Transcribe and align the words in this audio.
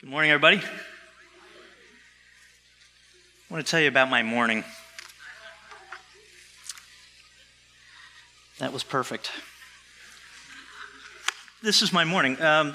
Good 0.00 0.10
morning, 0.10 0.32
everybody. 0.32 0.56
I 0.58 0.62
want 3.48 3.64
to 3.64 3.70
tell 3.70 3.80
you 3.80 3.86
about 3.86 4.10
my 4.10 4.24
morning. 4.24 4.64
That 8.58 8.72
was 8.72 8.82
perfect. 8.82 9.30
This 11.62 11.80
is 11.80 11.92
my 11.92 12.04
morning. 12.04 12.42
Um, 12.42 12.74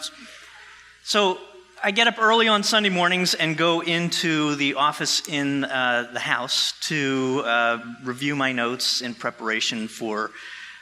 so 1.03 1.37
I 1.83 1.91
get 1.91 2.07
up 2.07 2.19
early 2.19 2.47
on 2.47 2.63
Sunday 2.63 2.89
mornings 2.89 3.33
and 3.33 3.57
go 3.57 3.81
into 3.81 4.55
the 4.55 4.75
office 4.75 5.27
in 5.27 5.65
uh, 5.65 6.09
the 6.13 6.21
house 6.21 6.73
to 6.83 7.43
uh, 7.45 7.79
review 8.05 8.37
my 8.37 8.53
notes 8.53 9.01
in 9.01 9.13
preparation 9.13 9.89
for 9.89 10.31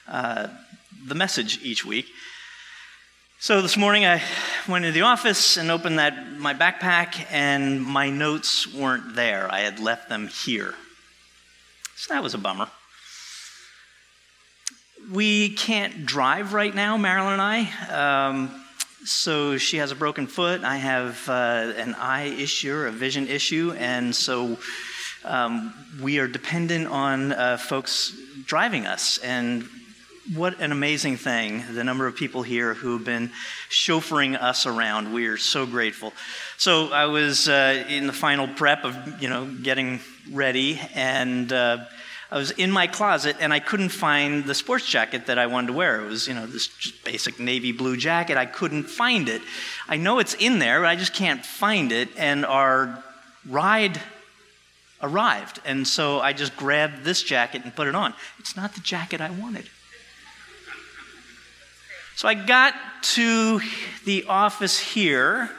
uh, 0.07 0.49
the 1.07 1.15
message 1.15 1.59
each 1.63 1.83
week. 1.83 2.05
So 3.39 3.61
this 3.61 3.77
morning 3.77 4.03
I 4.03 4.23
went 4.67 4.83
into 4.83 4.99
the 4.99 5.05
office 5.05 5.57
and 5.57 5.69
opened 5.69 5.99
that 5.99 6.31
my 6.39 6.55
backpack 6.55 7.23
and 7.29 7.83
my 7.83 8.09
notes 8.09 8.73
weren't 8.73 9.13
there. 9.13 9.47
I 9.53 9.59
had 9.59 9.79
left 9.79 10.09
them 10.09 10.27
here. 10.27 10.73
So 11.95 12.15
that 12.15 12.23
was 12.23 12.33
a 12.33 12.39
bummer. 12.39 12.67
We 15.11 15.49
can't 15.49 16.07
drive 16.07 16.55
right 16.55 16.73
now, 16.73 16.97
Marilyn 16.97 17.33
and 17.33 17.41
I. 17.43 18.27
Um, 18.29 18.65
so 19.05 19.59
she 19.59 19.77
has 19.77 19.91
a 19.91 19.95
broken 19.95 20.25
foot. 20.25 20.63
I 20.63 20.77
have 20.77 21.29
uh, 21.29 21.73
an 21.77 21.93
eye 21.93 22.29
issue, 22.29 22.73
a 22.73 22.91
vision 22.91 23.27
issue, 23.27 23.71
and 23.77 24.15
so 24.15 24.57
um, 25.23 25.75
we 26.01 26.17
are 26.17 26.27
dependent 26.27 26.87
on 26.87 27.33
uh, 27.33 27.57
folks 27.57 28.17
driving 28.47 28.87
us. 28.87 29.19
And 29.19 29.69
what 30.35 30.59
an 30.59 30.71
amazing 30.71 31.17
thing, 31.17 31.63
the 31.71 31.83
number 31.83 32.05
of 32.05 32.15
people 32.15 32.43
here 32.43 32.73
who 32.73 32.93
have 32.93 33.05
been 33.05 33.31
chauffeuring 33.69 34.41
us 34.41 34.65
around. 34.65 35.13
We 35.13 35.27
are 35.27 35.37
so 35.37 35.65
grateful. 35.65 36.13
So 36.57 36.91
I 36.91 37.05
was 37.05 37.47
uh, 37.47 37.85
in 37.87 38.07
the 38.07 38.13
final 38.13 38.47
prep 38.47 38.83
of, 38.83 39.21
you 39.21 39.29
know, 39.29 39.45
getting 39.45 39.99
ready, 40.31 40.81
and 40.93 41.51
uh, 41.53 41.85
I 42.29 42.37
was 42.37 42.51
in 42.51 42.71
my 42.71 42.87
closet, 42.87 43.37
and 43.39 43.53
I 43.53 43.59
couldn't 43.59 43.89
find 43.89 44.43
the 44.43 44.53
sports 44.53 44.85
jacket 44.85 45.27
that 45.27 45.39
I 45.39 45.47
wanted 45.47 45.67
to 45.67 45.73
wear. 45.73 46.01
It 46.01 46.09
was, 46.09 46.27
you 46.27 46.33
know, 46.33 46.45
this 46.45 46.67
just 46.67 47.05
basic 47.05 47.39
navy 47.39 47.71
blue 47.71 47.95
jacket. 47.95 48.35
I 48.35 48.45
couldn't 48.45 48.83
find 48.83 49.29
it. 49.29 49.41
I 49.87 49.95
know 49.95 50.19
it's 50.19 50.33
in 50.33 50.59
there, 50.59 50.81
but 50.81 50.87
I 50.87 50.97
just 50.97 51.13
can't 51.13 51.45
find 51.45 51.91
it, 51.91 52.09
and 52.17 52.45
our 52.45 53.01
ride 53.47 54.01
arrived. 55.01 55.61
And 55.63 55.87
so 55.87 56.19
I 56.19 56.33
just 56.33 56.57
grabbed 56.57 57.03
this 57.03 57.23
jacket 57.23 57.63
and 57.63 57.73
put 57.73 57.87
it 57.87 57.95
on. 57.95 58.13
It's 58.39 58.57
not 58.57 58.73
the 58.73 58.81
jacket 58.81 59.21
I 59.21 59.29
wanted. 59.29 59.69
So 62.17 62.27
I 62.27 62.33
got 62.33 62.73
to 63.13 63.61
the 64.03 64.25
office 64.27 64.79
here, 64.79 65.51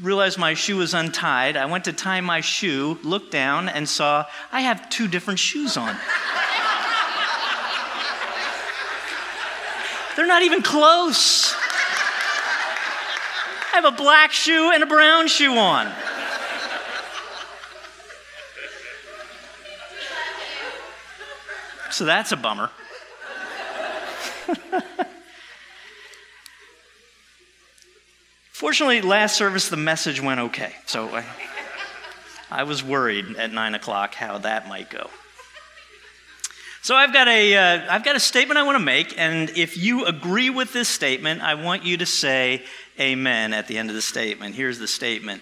realized 0.00 0.38
my 0.38 0.54
shoe 0.54 0.76
was 0.76 0.94
untied. 0.94 1.56
I 1.56 1.66
went 1.66 1.86
to 1.86 1.92
tie 1.92 2.20
my 2.20 2.42
shoe, 2.42 2.96
looked 3.02 3.32
down, 3.32 3.68
and 3.68 3.88
saw 3.88 4.24
I 4.52 4.60
have 4.60 4.88
two 4.88 5.08
different 5.08 5.40
shoes 5.40 5.76
on. 5.76 5.96
They're 10.14 10.28
not 10.28 10.44
even 10.44 10.62
close. 10.62 11.56
I 13.66 13.70
have 13.72 13.84
a 13.84 13.90
black 13.90 14.30
shoe 14.30 14.70
and 14.72 14.84
a 14.84 14.86
brown 14.86 15.26
shoe 15.26 15.56
on. 15.56 15.92
So 21.90 22.04
that's 22.04 22.30
a 22.30 22.36
bummer. 22.36 22.70
Fortunately, 28.60 29.00
last 29.00 29.38
service, 29.38 29.70
the 29.70 29.78
message 29.78 30.20
went 30.20 30.38
okay. 30.38 30.74
So 30.84 31.08
I, 31.08 31.24
I 32.50 32.64
was 32.64 32.84
worried 32.84 33.36
at 33.36 33.50
9 33.50 33.74
o'clock 33.74 34.12
how 34.12 34.36
that 34.36 34.68
might 34.68 34.90
go. 34.90 35.08
So 36.82 36.94
I've 36.94 37.14
got, 37.14 37.26
a, 37.26 37.52
have 37.52 37.88
uh, 37.88 38.04
got 38.04 38.16
a 38.16 38.20
statement 38.20 38.58
I 38.58 38.64
want 38.64 38.76
to 38.76 38.84
make, 38.84 39.18
and 39.18 39.48
if 39.56 39.78
you 39.78 40.04
agree 40.04 40.50
with 40.50 40.74
this 40.74 40.90
statement, 40.90 41.40
I 41.40 41.54
want 41.54 41.86
you 41.86 41.96
to 41.96 42.04
say 42.04 42.62
amen 43.00 43.54
at 43.54 43.66
the 43.66 43.78
end 43.78 43.88
of 43.88 43.96
the 43.96 44.02
statement. 44.02 44.54
Here's 44.54 44.78
the 44.78 44.86
statement 44.86 45.40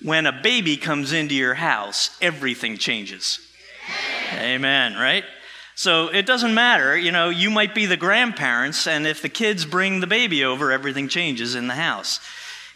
When 0.00 0.26
a 0.26 0.40
baby 0.42 0.76
comes 0.76 1.12
into 1.12 1.34
your 1.34 1.54
house, 1.54 2.16
everything 2.22 2.78
changes. 2.78 3.40
Amen, 4.32 4.92
amen 4.92 4.94
right? 4.94 5.24
So 5.78 6.08
it 6.08 6.24
doesn't 6.24 6.54
matter, 6.54 6.96
you 6.96 7.12
know, 7.12 7.28
you 7.28 7.50
might 7.50 7.74
be 7.74 7.84
the 7.84 7.98
grandparents, 7.98 8.86
and 8.86 9.06
if 9.06 9.20
the 9.20 9.28
kids 9.28 9.66
bring 9.66 10.00
the 10.00 10.06
baby 10.06 10.42
over, 10.42 10.72
everything 10.72 11.06
changes 11.06 11.54
in 11.54 11.66
the 11.66 11.74
house. 11.74 12.18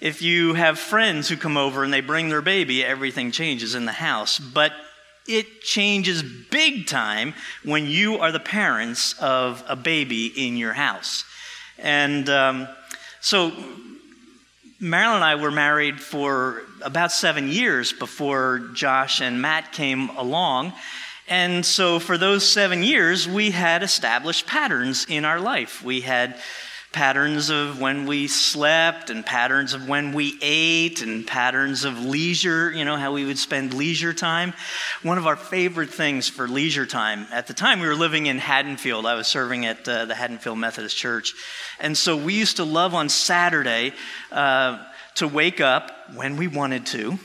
If 0.03 0.21
you 0.21 0.53
have 0.53 0.79
friends 0.79 1.27
who 1.27 1.39
come 1.39 1.57
over 1.57 1.83
and 1.83 1.91
they 1.91 2.03
bring 2.03 2.29
their 2.29 2.43
baby, 2.43 2.85
everything 2.85 3.31
changes 3.31 3.75
in 3.75 3.87
the 3.87 3.93
house. 3.93 4.39
But 4.39 4.73
it 5.27 5.63
changes 5.63 6.23
big 6.23 6.87
time 6.87 7.33
when 7.65 7.87
you 7.87 8.19
are 8.19 8.33
the 8.33 8.39
parents 8.39 9.15
of 9.19 9.65
a 9.67 9.77
baby 9.77 10.27
in 10.27 10.59
your 10.59 10.75
house. 10.75 11.25
And 11.79 12.29
um, 12.29 12.69
so 13.23 13.51
Marilyn 14.79 15.17
and 15.17 15.25
I 15.25 15.37
were 15.37 15.51
married 15.51 16.01
for 16.01 16.63
about 16.83 17.13
seven 17.13 17.49
years 17.49 17.95
before 17.95 18.59
Josh 18.75 19.23
and 19.23 19.41
Matt 19.41 19.73
came 19.73 20.11
along. 20.11 20.75
And 21.31 21.65
so, 21.65 22.01
for 22.01 22.19
those 22.19 22.45
seven 22.45 22.83
years, 22.83 23.29
we 23.29 23.53
had 23.53 23.85
established 23.85 24.49
patterns 24.49 25.07
in 25.09 25.25
our 25.25 25.39
life. 25.39 25.81
We 25.81 26.01
had 26.01 26.37
patterns 26.91 27.51
of 27.51 27.81
when 27.81 28.05
we 28.05 28.27
slept, 28.27 29.11
and 29.11 29.25
patterns 29.25 29.73
of 29.73 29.89
when 29.89 30.11
we 30.11 30.37
ate, 30.43 31.03
and 31.03 31.25
patterns 31.25 31.85
of 31.85 32.05
leisure, 32.05 32.73
you 32.73 32.85
know, 32.85 32.97
how 32.97 33.13
we 33.13 33.25
would 33.25 33.39
spend 33.39 33.73
leisure 33.75 34.13
time. 34.13 34.55
One 35.05 35.19
of 35.19 35.29
our 35.29 35.37
favorite 35.37 35.91
things 35.91 36.29
for 36.29 36.49
leisure 36.49 36.85
time, 36.85 37.29
at 37.31 37.47
the 37.47 37.55
time 37.55 37.79
we 37.79 37.87
were 37.87 37.95
living 37.95 38.27
in 38.27 38.39
Haddonfield, 38.39 39.07
I 39.07 39.15
was 39.15 39.29
serving 39.29 39.67
at 39.67 39.89
uh, 39.89 40.07
the 40.07 40.17
Haddonfield 40.17 40.59
Methodist 40.59 40.97
Church. 40.97 41.35
And 41.79 41.97
so, 41.97 42.17
we 42.17 42.35
used 42.35 42.57
to 42.57 42.65
love 42.65 42.93
on 42.93 43.09
Saturday 43.09 43.93
uh, 44.33 44.85
to 45.15 45.29
wake 45.29 45.61
up 45.61 45.93
when 46.13 46.37
we 46.37 46.49
wanted 46.49 46.87
to. 46.87 47.21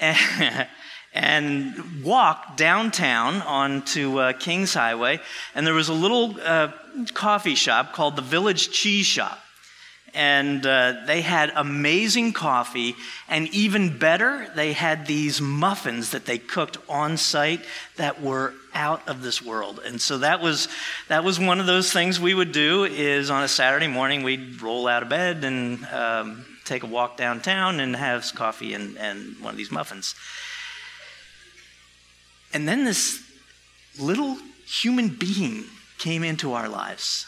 and 1.14 2.02
walked 2.02 2.56
downtown 2.56 3.36
onto 3.42 4.18
uh, 4.18 4.32
Kings 4.32 4.74
Highway, 4.74 5.20
and 5.54 5.64
there 5.64 5.74
was 5.74 5.88
a 5.88 5.94
little 5.94 6.36
uh, 6.42 6.72
coffee 7.14 7.54
shop 7.54 7.92
called 7.92 8.16
the 8.16 8.22
Village 8.22 8.70
Cheese 8.70 9.06
Shop. 9.06 9.40
And 10.16 10.64
uh, 10.64 11.06
they 11.06 11.22
had 11.22 11.50
amazing 11.56 12.34
coffee, 12.34 12.94
and 13.28 13.48
even 13.48 13.98
better, 13.98 14.48
they 14.54 14.72
had 14.72 15.08
these 15.08 15.40
muffins 15.40 16.10
that 16.10 16.24
they 16.24 16.38
cooked 16.38 16.78
on 16.88 17.16
site 17.16 17.62
that 17.96 18.22
were 18.22 18.54
out 18.74 19.08
of 19.08 19.22
this 19.22 19.42
world. 19.42 19.80
And 19.84 20.00
so 20.00 20.18
that 20.18 20.40
was 20.40 20.68
that 21.08 21.24
was 21.24 21.40
one 21.40 21.58
of 21.58 21.66
those 21.66 21.92
things 21.92 22.20
we 22.20 22.32
would 22.32 22.52
do. 22.52 22.84
Is 22.84 23.28
on 23.28 23.42
a 23.42 23.48
Saturday 23.48 23.88
morning 23.88 24.22
we'd 24.22 24.62
roll 24.62 24.86
out 24.86 25.02
of 25.02 25.08
bed 25.08 25.42
and 25.42 25.84
um, 25.86 26.46
take 26.64 26.84
a 26.84 26.86
walk 26.86 27.16
downtown 27.16 27.80
and 27.80 27.96
have 27.96 28.24
coffee 28.36 28.72
and, 28.72 28.96
and 28.98 29.36
one 29.40 29.50
of 29.50 29.56
these 29.56 29.72
muffins. 29.72 30.14
And 32.54 32.68
then 32.68 32.84
this 32.84 33.20
little 33.98 34.38
human 34.64 35.08
being 35.08 35.64
came 35.98 36.22
into 36.22 36.52
our 36.52 36.68
lives. 36.68 37.26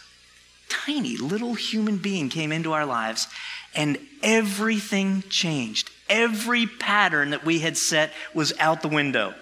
Tiny 0.68 1.16
little 1.16 1.54
human 1.54 1.98
being 1.98 2.28
came 2.28 2.52
into 2.52 2.72
our 2.72 2.86
lives, 2.86 3.26
and 3.74 3.98
everything 4.22 5.22
changed. 5.28 5.90
Every 6.08 6.66
pattern 6.66 7.30
that 7.30 7.44
we 7.44 7.58
had 7.58 7.76
set 7.76 8.12
was 8.34 8.52
out 8.58 8.82
the 8.82 8.88
window. 8.88 9.34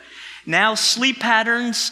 Now, 0.47 0.75
sleep 0.75 1.21
patterns 1.21 1.91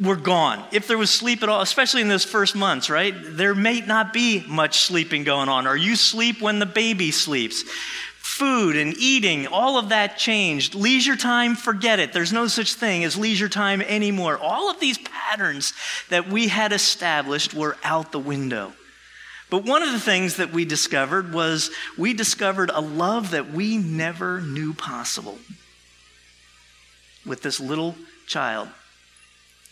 were 0.00 0.16
gone. 0.16 0.64
If 0.72 0.86
there 0.86 0.98
was 0.98 1.10
sleep 1.10 1.42
at 1.42 1.48
all, 1.48 1.62
especially 1.62 2.02
in 2.02 2.08
those 2.08 2.24
first 2.24 2.54
months, 2.54 2.90
right? 2.90 3.14
There 3.16 3.54
may 3.54 3.80
not 3.80 4.12
be 4.12 4.44
much 4.46 4.80
sleeping 4.80 5.24
going 5.24 5.48
on, 5.48 5.66
or 5.66 5.76
you 5.76 5.96
sleep 5.96 6.40
when 6.40 6.58
the 6.58 6.66
baby 6.66 7.10
sleeps 7.10 7.64
food 8.26 8.76
and 8.76 8.94
eating, 8.98 9.46
all 9.46 9.78
of 9.78 9.90
that 9.90 10.18
changed. 10.18 10.74
Leisure 10.74 11.16
time, 11.16 11.54
forget 11.54 12.00
it. 12.00 12.12
There's 12.12 12.32
no 12.32 12.48
such 12.48 12.74
thing 12.74 13.04
as 13.04 13.16
leisure 13.16 13.48
time 13.48 13.80
anymore. 13.80 14.36
All 14.36 14.68
of 14.68 14.80
these 14.80 14.98
patterns 14.98 15.72
that 16.10 16.28
we 16.28 16.48
had 16.48 16.72
established 16.72 17.54
were 17.54 17.76
out 17.84 18.12
the 18.12 18.18
window. 18.18 18.72
But 19.48 19.64
one 19.64 19.82
of 19.82 19.92
the 19.92 20.00
things 20.00 20.36
that 20.36 20.52
we 20.52 20.64
discovered 20.64 21.32
was 21.32 21.70
we 21.96 22.14
discovered 22.14 22.70
a 22.74 22.80
love 22.80 23.30
that 23.30 23.52
we 23.52 23.78
never 23.78 24.40
knew 24.40 24.74
possible 24.74 25.38
with 27.24 27.42
this 27.42 27.60
little 27.60 27.94
child 28.26 28.68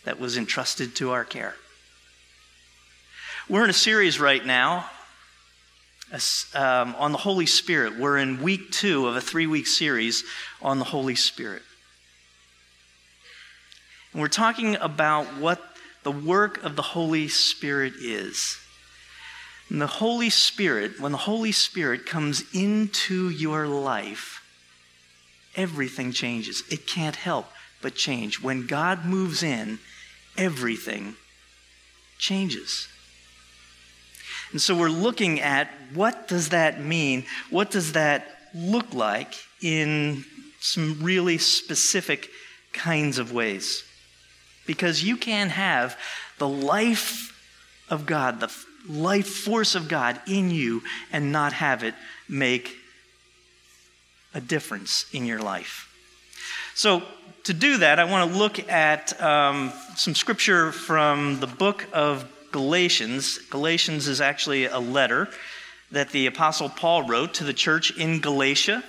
that 0.05 0.19
was 0.19 0.37
entrusted 0.37 0.95
to 0.95 1.11
our 1.11 1.25
care. 1.25 1.55
We're 3.49 3.65
in 3.65 3.69
a 3.69 3.73
series 3.73 4.19
right 4.19 4.43
now 4.45 4.89
um, 6.53 6.95
on 6.97 7.11
the 7.11 7.17
Holy 7.17 7.45
Spirit. 7.45 7.97
We're 7.97 8.17
in 8.17 8.41
week 8.41 8.71
two 8.71 9.07
of 9.07 9.15
a 9.15 9.21
three 9.21 9.47
week 9.47 9.67
series 9.67 10.23
on 10.61 10.79
the 10.79 10.85
Holy 10.85 11.15
Spirit. 11.15 11.61
And 14.13 14.21
we're 14.21 14.27
talking 14.27 14.75
about 14.77 15.25
what 15.37 15.61
the 16.03 16.11
work 16.11 16.63
of 16.63 16.75
the 16.75 16.81
Holy 16.81 17.27
Spirit 17.27 17.93
is. 17.99 18.57
And 19.69 19.81
the 19.81 19.87
Holy 19.87 20.29
Spirit, 20.29 20.99
when 20.99 21.11
the 21.11 21.17
Holy 21.17 21.51
Spirit 21.51 22.05
comes 22.05 22.43
into 22.53 23.29
your 23.29 23.67
life, 23.67 24.41
everything 25.55 26.11
changes. 26.11 26.63
It 26.69 26.85
can't 26.85 27.15
help 27.15 27.47
but 27.81 27.95
change. 27.95 28.41
When 28.41 28.67
God 28.67 29.05
moves 29.05 29.41
in, 29.41 29.79
everything 30.37 31.15
changes. 32.17 32.87
And 34.51 34.61
so 34.61 34.75
we're 34.75 34.89
looking 34.89 35.39
at 35.41 35.69
what 35.93 36.27
does 36.27 36.49
that 36.49 36.81
mean? 36.81 37.25
What 37.49 37.71
does 37.71 37.93
that 37.93 38.27
look 38.53 38.93
like 38.93 39.33
in 39.61 40.25
some 40.59 40.99
really 41.01 41.37
specific 41.37 42.29
kinds 42.73 43.17
of 43.17 43.31
ways? 43.31 43.83
Because 44.65 45.03
you 45.03 45.17
can 45.17 45.49
have 45.49 45.97
the 46.37 46.47
life 46.47 47.31
of 47.89 48.05
God, 48.05 48.39
the 48.39 48.51
life 48.87 49.27
force 49.27 49.75
of 49.75 49.87
God 49.87 50.19
in 50.27 50.51
you, 50.51 50.81
and 51.11 51.31
not 51.31 51.53
have 51.53 51.83
it 51.83 51.95
make 52.27 52.75
a 54.33 54.41
difference 54.41 55.05
in 55.13 55.25
your 55.25 55.39
life. 55.39 55.91
So, 56.75 57.03
to 57.45 57.53
do 57.53 57.77
that, 57.77 57.99
I 57.99 58.05
want 58.05 58.31
to 58.31 58.37
look 58.37 58.69
at 58.71 59.19
um, 59.21 59.71
some 59.95 60.15
scripture 60.15 60.71
from 60.71 61.39
the 61.39 61.47
book 61.47 61.85
of 61.93 62.25
Galatians. 62.55 63.37
Galatians 63.49 64.07
is 64.07 64.21
actually 64.21 64.63
a 64.63 64.79
letter 64.79 65.27
that 65.91 66.11
the 66.11 66.25
Apostle 66.25 66.69
Paul 66.69 67.03
wrote 67.03 67.33
to 67.33 67.43
the 67.43 67.51
church 67.51 67.91
in 67.97 68.21
Galatia. 68.21 68.81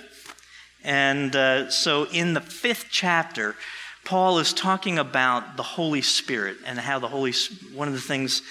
And 0.85 1.35
uh, 1.35 1.69
so, 1.69 2.05
in 2.05 2.33
the 2.33 2.39
fifth 2.39 2.85
chapter, 2.89 3.57
Paul 4.05 4.39
is 4.39 4.53
talking 4.53 4.97
about 4.97 5.57
the 5.57 5.63
Holy 5.63 6.01
Spirit 6.01 6.59
and 6.65 6.79
how 6.79 6.99
the 6.99 7.09
Holy 7.09 7.33
one 7.73 7.89
of 7.89 7.93
the 7.93 7.99
things, 7.99 8.41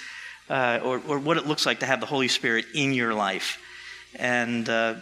uh, 0.51 0.81
or, 0.83 1.01
or, 1.07 1.17
what 1.17 1.37
it 1.37 1.47
looks 1.47 1.65
like 1.65 1.79
to 1.79 1.87
have 1.87 1.99
the 1.99 2.05
Holy 2.05 2.27
Spirit 2.27 2.65
in 2.75 2.93
your 2.93 3.15
life. 3.15 3.59
And 4.13 4.69
uh, 4.69 4.95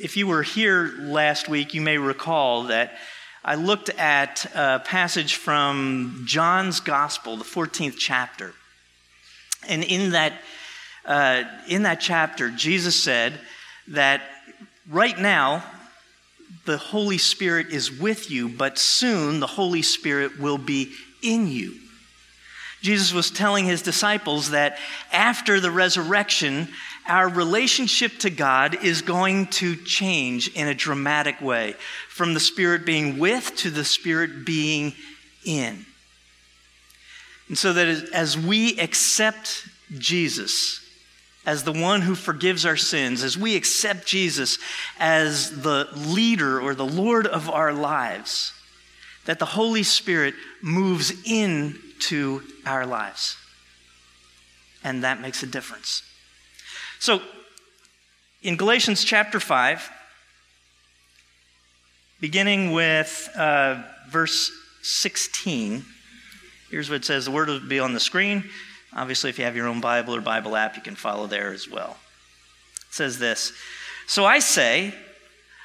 if 0.00 0.16
you 0.16 0.26
were 0.26 0.42
here 0.42 0.94
last 0.98 1.48
week, 1.48 1.74
you 1.74 1.80
may 1.80 1.96
recall 1.96 2.64
that 2.64 2.98
I 3.44 3.54
looked 3.54 3.88
at 3.90 4.46
a 4.52 4.80
passage 4.84 5.36
from 5.36 6.24
John's 6.26 6.80
Gospel, 6.80 7.36
the 7.36 7.44
14th 7.44 7.94
chapter. 7.96 8.52
And 9.68 9.84
in 9.84 10.10
that, 10.10 10.32
uh, 11.04 11.44
in 11.68 11.82
that 11.84 12.00
chapter, 12.00 12.50
Jesus 12.50 13.00
said 13.00 13.34
that 13.88 14.22
right 14.88 15.18
now, 15.18 15.62
the 16.64 16.78
Holy 16.78 17.18
Spirit 17.18 17.68
is 17.68 17.90
with 17.90 18.30
you, 18.30 18.48
but 18.48 18.78
soon 18.78 19.40
the 19.40 19.46
Holy 19.46 19.82
Spirit 19.82 20.38
will 20.38 20.58
be 20.58 20.92
in 21.22 21.46
you. 21.46 21.74
Jesus 22.82 23.12
was 23.12 23.30
telling 23.30 23.66
his 23.66 23.82
disciples 23.82 24.50
that 24.50 24.78
after 25.12 25.60
the 25.60 25.70
resurrection, 25.70 26.68
our 27.06 27.28
relationship 27.28 28.18
to 28.20 28.30
God 28.30 28.82
is 28.82 29.02
going 29.02 29.48
to 29.48 29.76
change 29.76 30.48
in 30.54 30.68
a 30.68 30.74
dramatic 30.74 31.40
way 31.40 31.74
from 32.08 32.34
the 32.34 32.40
Spirit 32.40 32.86
being 32.86 33.18
with 33.18 33.54
to 33.56 33.70
the 33.70 33.84
Spirit 33.84 34.44
being 34.46 34.94
in. 35.44 35.84
And 37.50 37.58
so 37.58 37.72
that 37.72 37.88
as 38.12 38.38
we 38.38 38.78
accept 38.78 39.66
Jesus 39.98 40.86
as 41.44 41.64
the 41.64 41.72
one 41.72 42.00
who 42.00 42.14
forgives 42.14 42.64
our 42.64 42.76
sins, 42.76 43.24
as 43.24 43.36
we 43.36 43.56
accept 43.56 44.06
Jesus 44.06 44.56
as 45.00 45.62
the 45.62 45.88
leader 45.96 46.60
or 46.60 46.76
the 46.76 46.86
Lord 46.86 47.26
of 47.26 47.50
our 47.50 47.72
lives, 47.72 48.52
that 49.24 49.40
the 49.40 49.46
Holy 49.46 49.82
Spirit 49.82 50.34
moves 50.62 51.12
into 51.28 52.42
our 52.64 52.86
lives. 52.86 53.36
And 54.84 55.02
that 55.02 55.20
makes 55.20 55.42
a 55.42 55.46
difference. 55.46 56.04
So, 57.00 57.20
in 58.42 58.56
Galatians 58.56 59.02
chapter 59.02 59.40
5, 59.40 59.90
beginning 62.20 62.70
with 62.70 63.28
uh, 63.34 63.82
verse 64.08 64.52
16, 64.82 65.84
here's 66.70 66.88
what 66.88 66.96
it 66.96 67.04
says 67.04 67.24
the 67.24 67.30
word 67.30 67.48
will 67.48 67.60
be 67.60 67.80
on 67.80 67.94
the 67.94 68.00
screen. 68.00 68.44
Obviously, 68.94 69.30
if 69.30 69.38
you 69.38 69.44
have 69.44 69.56
your 69.56 69.68
own 69.68 69.80
Bible 69.80 70.14
or 70.14 70.20
Bible 70.20 70.56
app, 70.56 70.76
you 70.76 70.82
can 70.82 70.96
follow 70.96 71.26
there 71.26 71.52
as 71.52 71.68
well. 71.68 71.96
It 72.88 72.94
says 72.94 73.18
this 73.18 73.52
So 74.06 74.24
I 74.24 74.38
say, 74.38 74.94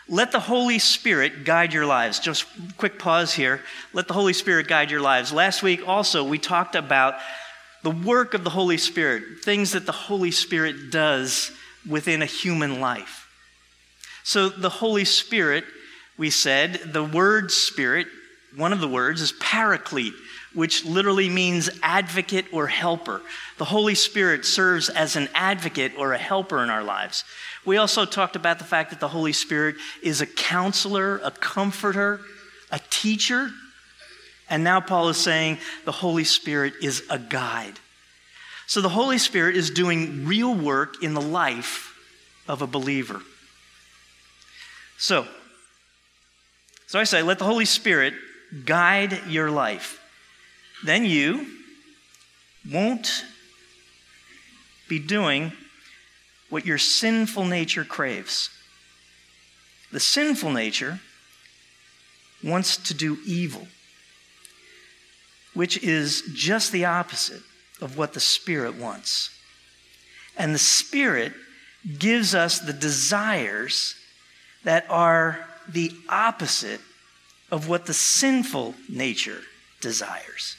let 0.07 0.31
the 0.31 0.39
Holy 0.39 0.77
Spirit 0.77 1.45
guide 1.45 1.73
your 1.73 1.85
lives. 1.85 2.19
Just 2.19 2.45
quick 2.77 2.99
pause 2.99 3.33
here. 3.33 3.61
Let 3.93 4.07
the 4.07 4.13
Holy 4.13 4.33
Spirit 4.33 4.67
guide 4.67 4.91
your 4.91 5.01
lives. 5.01 5.33
Last 5.33 5.63
week 5.63 5.87
also, 5.87 6.23
we 6.23 6.37
talked 6.37 6.75
about 6.75 7.15
the 7.81 7.91
work 7.91 8.33
of 8.33 8.43
the 8.43 8.51
Holy 8.51 8.77
Spirit, 8.77 9.43
things 9.43 9.71
that 9.71 9.85
the 9.85 9.91
Holy 9.91 10.31
Spirit 10.31 10.91
does 10.91 11.51
within 11.87 12.21
a 12.21 12.27
human 12.27 12.79
life. 12.79 13.27
So, 14.23 14.49
the 14.49 14.69
Holy 14.69 15.05
Spirit, 15.05 15.65
we 16.17 16.29
said, 16.29 16.93
the 16.93 17.03
word 17.03 17.51
spirit, 17.51 18.07
one 18.55 18.73
of 18.73 18.79
the 18.79 18.87
words 18.87 19.21
is 19.21 19.33
paraclete, 19.33 20.13
which 20.55 20.85
literally 20.85 21.29
means 21.29 21.69
advocate 21.83 22.45
or 22.51 22.67
helper. 22.67 23.21
The 23.57 23.65
Holy 23.65 23.93
Spirit 23.93 24.45
serves 24.45 24.89
as 24.89 25.15
an 25.15 25.29
advocate 25.35 25.91
or 25.97 26.13
a 26.13 26.17
helper 26.17 26.63
in 26.63 26.69
our 26.69 26.83
lives. 26.83 27.23
We 27.65 27.77
also 27.77 28.05
talked 28.05 28.35
about 28.35 28.57
the 28.57 28.65
fact 28.65 28.89
that 28.89 28.99
the 28.99 29.09
Holy 29.09 29.33
Spirit 29.33 29.75
is 30.01 30.21
a 30.21 30.25
counselor, 30.25 31.19
a 31.23 31.31
comforter, 31.31 32.21
a 32.71 32.79
teacher. 32.89 33.51
And 34.49 34.63
now 34.63 34.79
Paul 34.79 35.09
is 35.09 35.17
saying 35.17 35.59
the 35.83 35.91
Holy 35.91 36.23
Spirit 36.23 36.73
is 36.81 37.03
a 37.09 37.19
guide. 37.19 37.79
So 38.67 38.81
the 38.81 38.89
Holy 38.89 39.17
Spirit 39.17 39.55
is 39.55 39.69
doing 39.69 40.25
real 40.25 40.55
work 40.55 41.03
in 41.03 41.13
the 41.13 41.21
life 41.21 41.95
of 42.47 42.61
a 42.61 42.67
believer. 42.67 43.21
So, 44.97 45.27
so 46.87 46.99
I 46.99 47.03
say, 47.03 47.21
let 47.21 47.39
the 47.39 47.45
Holy 47.45 47.65
Spirit 47.65 48.13
guide 48.63 49.27
your 49.27 49.51
life. 49.51 49.99
Then 50.85 51.05
you 51.05 51.47
won't 52.71 53.25
be 54.87 54.99
doing 54.99 55.51
what 56.49 56.65
your 56.65 56.77
sinful 56.77 57.45
nature 57.45 57.83
craves. 57.83 58.49
The 59.91 59.99
sinful 59.99 60.51
nature 60.51 60.99
wants 62.43 62.77
to 62.77 62.93
do 62.93 63.17
evil 63.25 63.67
which 65.55 65.81
is 65.81 66.21
just 66.33 66.71
the 66.71 66.85
opposite 66.85 67.41
of 67.81 67.97
what 67.97 68.13
the 68.13 68.19
Spirit 68.19 68.75
wants. 68.75 69.31
And 70.37 70.53
the 70.53 70.59
Spirit 70.59 71.33
gives 71.97 72.35
us 72.35 72.59
the 72.59 72.73
desires 72.73 73.95
that 74.65 74.85
are 74.89 75.47
the 75.67 75.91
opposite 76.09 76.81
of 77.51 77.67
what 77.69 77.85
the 77.85 77.93
sinful 77.93 78.75
nature 78.89 79.41
desires. 79.79 80.57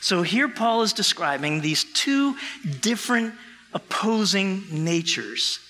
So 0.00 0.22
here 0.22 0.48
Paul 0.48 0.82
is 0.82 0.92
describing 0.92 1.60
these 1.60 1.84
two 1.84 2.36
different 2.80 3.34
opposing 3.72 4.64
natures. 4.70 5.60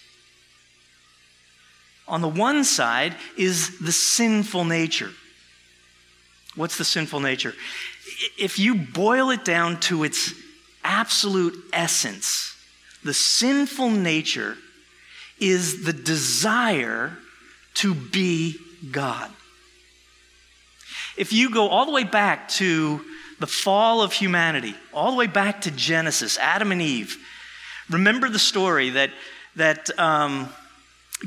On 2.07 2.21
the 2.21 2.29
one 2.29 2.65
side 2.65 3.15
is 3.37 3.79
the 3.79 3.93
sinful 3.93 4.65
nature. 4.65 5.11
What's 6.57 6.79
the 6.79 6.85
sinful 6.85 7.21
nature? 7.21 7.55
if 8.39 8.59
you 8.59 8.75
boil 8.75 9.31
it 9.31 9.45
down 9.45 9.81
to 9.81 10.05
its 10.05 10.35
absolute 10.85 11.55
essence, 11.73 12.57
the 13.05 13.15
sinful 13.15 13.91
nature 13.91 14.57
is 15.39 15.85
the 15.85 15.93
desire 15.93 17.17
to 17.75 17.95
be 17.95 18.57
God. 18.91 19.31
If 21.17 21.33
you 21.33 21.51
go 21.51 21.69
all 21.69 21.87
the 21.87 21.93
way 21.93 22.05
back 22.05 22.49
to 22.51 23.05
the 23.41 23.47
fall 23.47 24.03
of 24.03 24.13
humanity, 24.13 24.75
all 24.93 25.11
the 25.11 25.17
way 25.17 25.27
back 25.27 25.63
to 25.63 25.71
Genesis, 25.71 26.39
Adam 26.39 26.71
and 26.73 26.81
Eve, 26.81 27.17
remember 27.89 28.29
the 28.29 28.39
story 28.39 28.91
that, 28.91 29.11
that 29.57 29.99
um, 29.99 30.49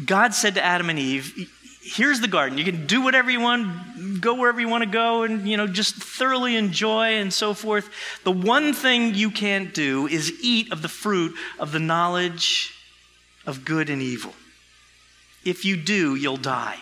God 0.05 0.33
said 0.33 0.55
to 0.55 0.63
Adam 0.63 0.89
and 0.89 0.99
Eve, 0.99 1.49
here's 1.81 2.21
the 2.21 2.27
garden. 2.27 2.57
You 2.57 2.63
can 2.63 2.85
do 2.85 3.01
whatever 3.01 3.29
you 3.29 3.41
want, 3.41 4.21
go 4.21 4.35
wherever 4.35 4.61
you 4.61 4.69
want 4.69 4.83
to 4.83 4.89
go, 4.89 5.23
and 5.23 5.47
you 5.47 5.57
know, 5.57 5.67
just 5.67 5.95
thoroughly 5.95 6.55
enjoy 6.55 7.15
and 7.15 7.33
so 7.33 7.53
forth. 7.53 7.89
The 8.23 8.31
one 8.31 8.73
thing 8.73 9.15
you 9.15 9.31
can't 9.31 9.73
do 9.73 10.07
is 10.07 10.31
eat 10.41 10.71
of 10.71 10.81
the 10.81 10.89
fruit 10.89 11.33
of 11.59 11.71
the 11.71 11.79
knowledge 11.79 12.73
of 13.45 13.65
good 13.65 13.89
and 13.89 14.01
evil. 14.01 14.33
If 15.43 15.65
you 15.65 15.75
do, 15.75 16.15
you'll 16.15 16.37
die. 16.37 16.77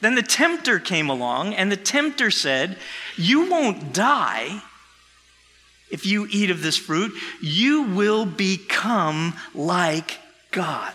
Then 0.00 0.14
the 0.14 0.22
tempter 0.22 0.78
came 0.78 1.08
along, 1.08 1.54
and 1.54 1.70
the 1.72 1.76
tempter 1.76 2.30
said, 2.30 2.76
You 3.16 3.50
won't 3.50 3.92
die 3.92 4.62
if 5.90 6.04
you 6.04 6.26
eat 6.30 6.50
of 6.50 6.62
this 6.62 6.76
fruit, 6.76 7.12
you 7.40 7.82
will 7.82 8.26
become 8.26 9.34
like 9.54 10.18
God. 10.50 10.92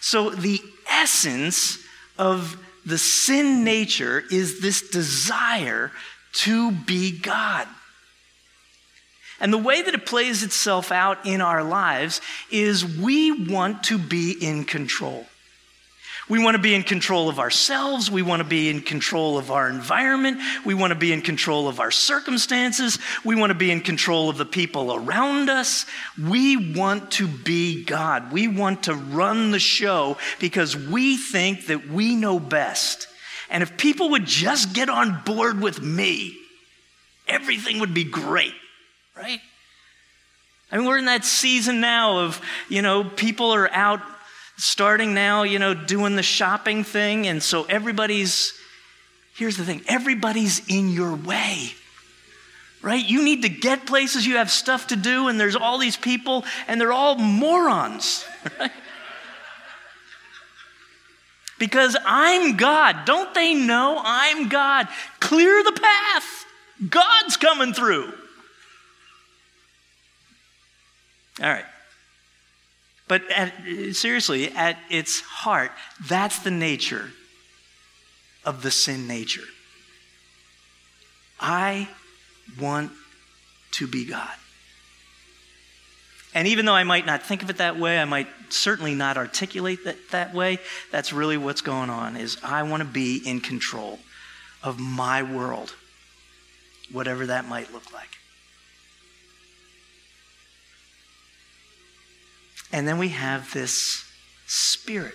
So 0.00 0.30
the 0.30 0.60
essence 0.90 1.78
of 2.18 2.56
the 2.84 2.98
sin 2.98 3.64
nature 3.64 4.22
is 4.30 4.60
this 4.60 4.90
desire 4.90 5.92
to 6.32 6.72
be 6.72 7.16
God. 7.18 7.68
And 9.40 9.52
the 9.52 9.58
way 9.58 9.82
that 9.82 9.94
it 9.94 10.06
plays 10.06 10.42
itself 10.42 10.92
out 10.92 11.24
in 11.24 11.40
our 11.40 11.64
lives 11.64 12.20
is 12.50 12.84
we 12.84 13.48
want 13.48 13.84
to 13.84 13.98
be 13.98 14.32
in 14.32 14.64
control. 14.64 15.26
We 16.32 16.42
want 16.42 16.54
to 16.54 16.62
be 16.62 16.74
in 16.74 16.82
control 16.82 17.28
of 17.28 17.38
ourselves. 17.38 18.10
We 18.10 18.22
want 18.22 18.40
to 18.40 18.48
be 18.48 18.70
in 18.70 18.80
control 18.80 19.36
of 19.36 19.50
our 19.50 19.68
environment. 19.68 20.40
We 20.64 20.72
want 20.72 20.94
to 20.94 20.98
be 20.98 21.12
in 21.12 21.20
control 21.20 21.68
of 21.68 21.78
our 21.78 21.90
circumstances. 21.90 22.98
We 23.22 23.34
want 23.36 23.50
to 23.50 23.54
be 23.54 23.70
in 23.70 23.82
control 23.82 24.30
of 24.30 24.38
the 24.38 24.46
people 24.46 24.94
around 24.94 25.50
us. 25.50 25.84
We 26.18 26.72
want 26.72 27.10
to 27.10 27.28
be 27.28 27.84
God. 27.84 28.32
We 28.32 28.48
want 28.48 28.84
to 28.84 28.94
run 28.94 29.50
the 29.50 29.58
show 29.58 30.16
because 30.40 30.74
we 30.74 31.18
think 31.18 31.66
that 31.66 31.88
we 31.88 32.16
know 32.16 32.40
best. 32.40 33.08
And 33.50 33.62
if 33.62 33.76
people 33.76 34.08
would 34.12 34.24
just 34.24 34.72
get 34.72 34.88
on 34.88 35.20
board 35.26 35.60
with 35.60 35.82
me, 35.82 36.34
everything 37.28 37.78
would 37.80 37.92
be 37.92 38.04
great, 38.04 38.54
right? 39.14 39.40
I 40.70 40.78
mean, 40.78 40.86
we're 40.86 40.96
in 40.96 41.04
that 41.04 41.26
season 41.26 41.82
now 41.82 42.20
of, 42.20 42.40
you 42.70 42.80
know, 42.80 43.04
people 43.04 43.50
are 43.50 43.70
out 43.70 44.00
starting 44.56 45.14
now, 45.14 45.42
you 45.42 45.58
know, 45.58 45.74
doing 45.74 46.16
the 46.16 46.22
shopping 46.22 46.84
thing. 46.84 47.26
And 47.26 47.42
so 47.42 47.64
everybody's, 47.64 48.52
here's 49.34 49.56
the 49.56 49.64
thing 49.64 49.82
everybody's 49.88 50.66
in 50.68 50.90
your 50.90 51.14
way. 51.14 51.72
Right? 52.82 53.04
You 53.04 53.22
need 53.22 53.42
to 53.42 53.48
get 53.48 53.86
places, 53.86 54.26
you 54.26 54.36
have 54.36 54.50
stuff 54.50 54.88
to 54.88 54.96
do, 54.96 55.28
and 55.28 55.38
there's 55.38 55.54
all 55.54 55.78
these 55.78 55.96
people, 55.96 56.44
and 56.66 56.80
they're 56.80 56.92
all 56.92 57.14
morons. 57.16 58.24
Right? 58.58 58.72
Because 61.60 61.96
I'm 62.04 62.56
God. 62.56 63.04
Don't 63.04 63.32
they 63.34 63.54
know 63.54 64.00
I'm 64.02 64.48
God? 64.48 64.88
Clear 65.20 65.62
the 65.62 65.70
path. 65.70 66.44
God's 66.90 67.36
coming 67.36 67.72
through. 67.72 68.12
All 71.40 71.48
right. 71.48 71.64
But 73.12 73.30
at, 73.30 73.52
seriously, 73.92 74.50
at 74.52 74.78
its 74.88 75.20
heart, 75.20 75.70
that's 76.08 76.38
the 76.38 76.50
nature 76.50 77.10
of 78.42 78.62
the 78.62 78.70
sin 78.70 79.06
nature. 79.06 79.44
I 81.38 81.90
want 82.58 82.90
to 83.72 83.86
be 83.86 84.06
God. 84.06 84.32
And 86.32 86.48
even 86.48 86.64
though 86.64 86.72
I 86.72 86.84
might 86.84 87.04
not 87.04 87.22
think 87.22 87.42
of 87.42 87.50
it 87.50 87.58
that 87.58 87.78
way, 87.78 87.98
I 87.98 88.06
might 88.06 88.28
certainly 88.48 88.94
not 88.94 89.18
articulate 89.18 89.84
that 89.84 89.98
that 90.12 90.32
way, 90.32 90.58
that's 90.90 91.12
really 91.12 91.36
what's 91.36 91.60
going 91.60 91.90
on 91.90 92.16
is 92.16 92.38
I 92.42 92.62
want 92.62 92.82
to 92.82 92.88
be 92.88 93.18
in 93.18 93.42
control 93.42 93.98
of 94.62 94.80
my 94.80 95.22
world, 95.22 95.74
whatever 96.90 97.26
that 97.26 97.46
might 97.46 97.74
look 97.74 97.92
like. 97.92 98.21
And 102.72 102.88
then 102.88 102.98
we 102.98 103.10
have 103.10 103.52
this 103.52 104.04
Spirit, 104.46 105.14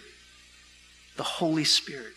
the 1.16 1.24
Holy 1.24 1.64
Spirit. 1.64 2.14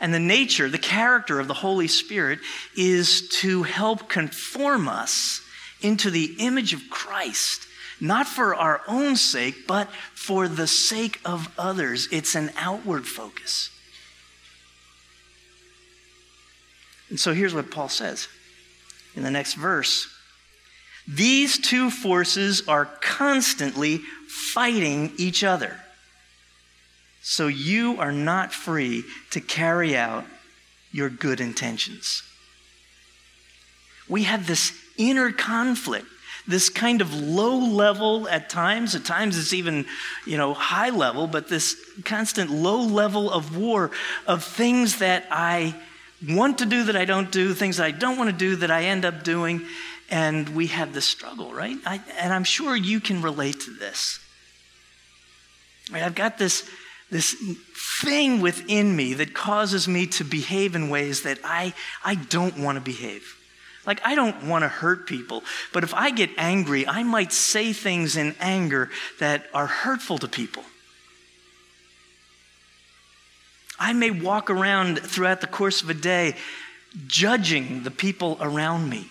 And 0.00 0.14
the 0.14 0.20
nature, 0.20 0.68
the 0.68 0.78
character 0.78 1.40
of 1.40 1.48
the 1.48 1.54
Holy 1.54 1.88
Spirit 1.88 2.38
is 2.76 3.28
to 3.40 3.64
help 3.64 4.08
conform 4.08 4.88
us 4.88 5.42
into 5.82 6.10
the 6.10 6.36
image 6.38 6.72
of 6.72 6.88
Christ, 6.88 7.66
not 8.00 8.26
for 8.26 8.54
our 8.54 8.80
own 8.88 9.16
sake, 9.16 9.66
but 9.66 9.90
for 10.14 10.48
the 10.48 10.66
sake 10.66 11.20
of 11.24 11.52
others. 11.58 12.08
It's 12.10 12.34
an 12.34 12.50
outward 12.56 13.06
focus. 13.06 13.70
And 17.10 17.18
so 17.18 17.34
here's 17.34 17.52
what 17.52 17.70
Paul 17.70 17.88
says 17.88 18.28
in 19.16 19.22
the 19.24 19.30
next 19.30 19.54
verse 19.54 20.08
these 21.06 21.58
two 21.58 21.90
forces 21.90 22.66
are 22.68 22.86
constantly 23.00 23.98
fighting 24.28 25.12
each 25.16 25.42
other. 25.42 25.76
So 27.22 27.48
you 27.48 28.00
are 28.00 28.12
not 28.12 28.52
free 28.52 29.04
to 29.30 29.40
carry 29.40 29.96
out 29.96 30.24
your 30.92 31.10
good 31.10 31.40
intentions. 31.40 32.22
We 34.08 34.24
have 34.24 34.46
this 34.46 34.72
inner 34.96 35.30
conflict, 35.30 36.06
this 36.46 36.68
kind 36.68 37.00
of 37.00 37.14
low 37.14 37.56
level 37.56 38.28
at 38.28 38.48
times, 38.50 38.94
at 38.94 39.04
times 39.04 39.38
it's 39.38 39.52
even, 39.52 39.86
you 40.26 40.36
know, 40.36 40.54
high 40.54 40.90
level, 40.90 41.26
but 41.26 41.48
this 41.48 41.76
constant 42.04 42.50
low 42.50 42.80
level 42.80 43.30
of 43.30 43.56
war 43.56 43.90
of 44.26 44.42
things 44.42 44.98
that 44.98 45.26
I 45.30 45.74
want 46.28 46.58
to 46.58 46.66
do 46.66 46.84
that 46.84 46.96
I 46.96 47.04
don't 47.04 47.30
do, 47.30 47.54
things 47.54 47.76
that 47.76 47.84
I 47.84 47.92
don't 47.92 48.18
want 48.18 48.30
to 48.30 48.36
do 48.36 48.56
that 48.56 48.70
I 48.70 48.84
end 48.84 49.04
up 49.04 49.22
doing 49.22 49.62
and 50.10 50.48
we 50.50 50.66
have 50.68 50.92
this 50.92 51.04
struggle, 51.04 51.52
right? 51.52 51.76
I, 51.86 52.00
and 52.18 52.32
I'm 52.32 52.44
sure 52.44 52.74
you 52.74 53.00
can 53.00 53.22
relate 53.22 53.60
to 53.60 53.70
this. 53.70 54.18
Right, 55.92 56.02
I've 56.02 56.14
got 56.14 56.38
this, 56.38 56.68
this 57.10 57.34
thing 58.02 58.40
within 58.40 58.94
me 58.94 59.14
that 59.14 59.34
causes 59.34 59.88
me 59.88 60.06
to 60.08 60.24
behave 60.24 60.74
in 60.74 60.88
ways 60.88 61.22
that 61.22 61.38
I, 61.44 61.74
I 62.04 62.16
don't 62.16 62.58
want 62.58 62.76
to 62.76 62.80
behave. 62.80 63.36
Like, 63.86 64.00
I 64.04 64.14
don't 64.14 64.44
want 64.44 64.62
to 64.62 64.68
hurt 64.68 65.06
people, 65.06 65.42
but 65.72 65.84
if 65.84 65.94
I 65.94 66.10
get 66.10 66.30
angry, 66.36 66.86
I 66.86 67.02
might 67.02 67.32
say 67.32 67.72
things 67.72 68.16
in 68.16 68.34
anger 68.38 68.90
that 69.20 69.46
are 69.54 69.66
hurtful 69.66 70.18
to 70.18 70.28
people. 70.28 70.64
I 73.78 73.94
may 73.94 74.10
walk 74.10 74.50
around 74.50 74.98
throughout 74.98 75.40
the 75.40 75.46
course 75.46 75.80
of 75.80 75.88
a 75.88 75.94
day 75.94 76.36
judging 77.06 77.82
the 77.82 77.90
people 77.90 78.36
around 78.40 78.90
me. 78.90 79.08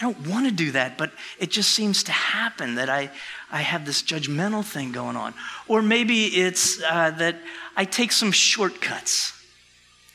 I 0.00 0.04
don't 0.04 0.26
want 0.26 0.46
to 0.46 0.52
do 0.52 0.72
that, 0.72 0.98
but 0.98 1.12
it 1.38 1.50
just 1.50 1.70
seems 1.70 2.02
to 2.04 2.12
happen 2.12 2.74
that 2.76 2.90
I, 2.90 3.10
I 3.50 3.60
have 3.60 3.86
this 3.86 4.02
judgmental 4.02 4.64
thing 4.64 4.92
going 4.92 5.16
on. 5.16 5.34
Or 5.68 5.82
maybe 5.82 6.24
it's 6.24 6.82
uh, 6.82 7.10
that 7.12 7.36
I 7.76 7.84
take 7.84 8.10
some 8.10 8.32
shortcuts. 8.32 9.32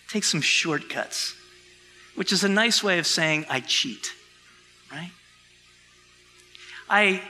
Take 0.09 0.23
some 0.23 0.41
shortcuts, 0.41 1.35
which 2.15 2.33
is 2.33 2.43
a 2.43 2.49
nice 2.49 2.83
way 2.83 2.99
of 2.99 3.07
saying 3.07 3.45
I 3.49 3.61
cheat, 3.61 4.11
right? 4.91 5.11
I 6.89 7.21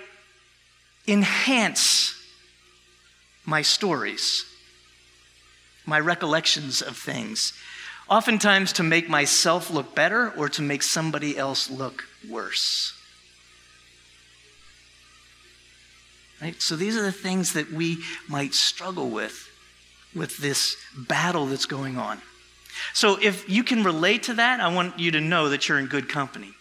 enhance 1.08 2.16
my 3.46 3.62
stories, 3.62 4.46
my 5.86 6.00
recollections 6.00 6.82
of 6.82 6.98
things 6.98 7.54
oftentimes 8.10 8.74
to 8.74 8.84
make 8.84 9.08
myself 9.08 9.70
look 9.70 9.94
better 9.94 10.32
or 10.32 10.50
to 10.50 10.62
make 10.62 10.82
somebody 10.82 11.38
else 11.38 11.70
look 11.70 12.09
worse. 12.28 12.94
Right? 16.42 16.60
So 16.62 16.76
these 16.76 16.98
are 16.98 17.04
the 17.04 17.12
things 17.12 17.54
that 17.54 17.72
we 17.72 17.98
might 18.28 18.54
struggle 18.54 19.10
with 19.10 19.50
with 20.16 20.38
this 20.38 20.76
battle 20.98 21.46
that's 21.46 21.66
going 21.66 21.98
on. 21.98 22.22
So 22.94 23.18
if 23.22 23.50
you 23.50 23.64
can 23.64 23.84
relate 23.84 24.24
to 24.24 24.34
that, 24.36 24.60
I 24.60 24.74
want 24.74 25.00
you 25.00 25.12
to 25.12 25.22
know 25.22 25.50
that 25.50 25.68
you're 25.68 25.80
in 25.80 25.88
good 25.88 26.10
company. 26.10 26.54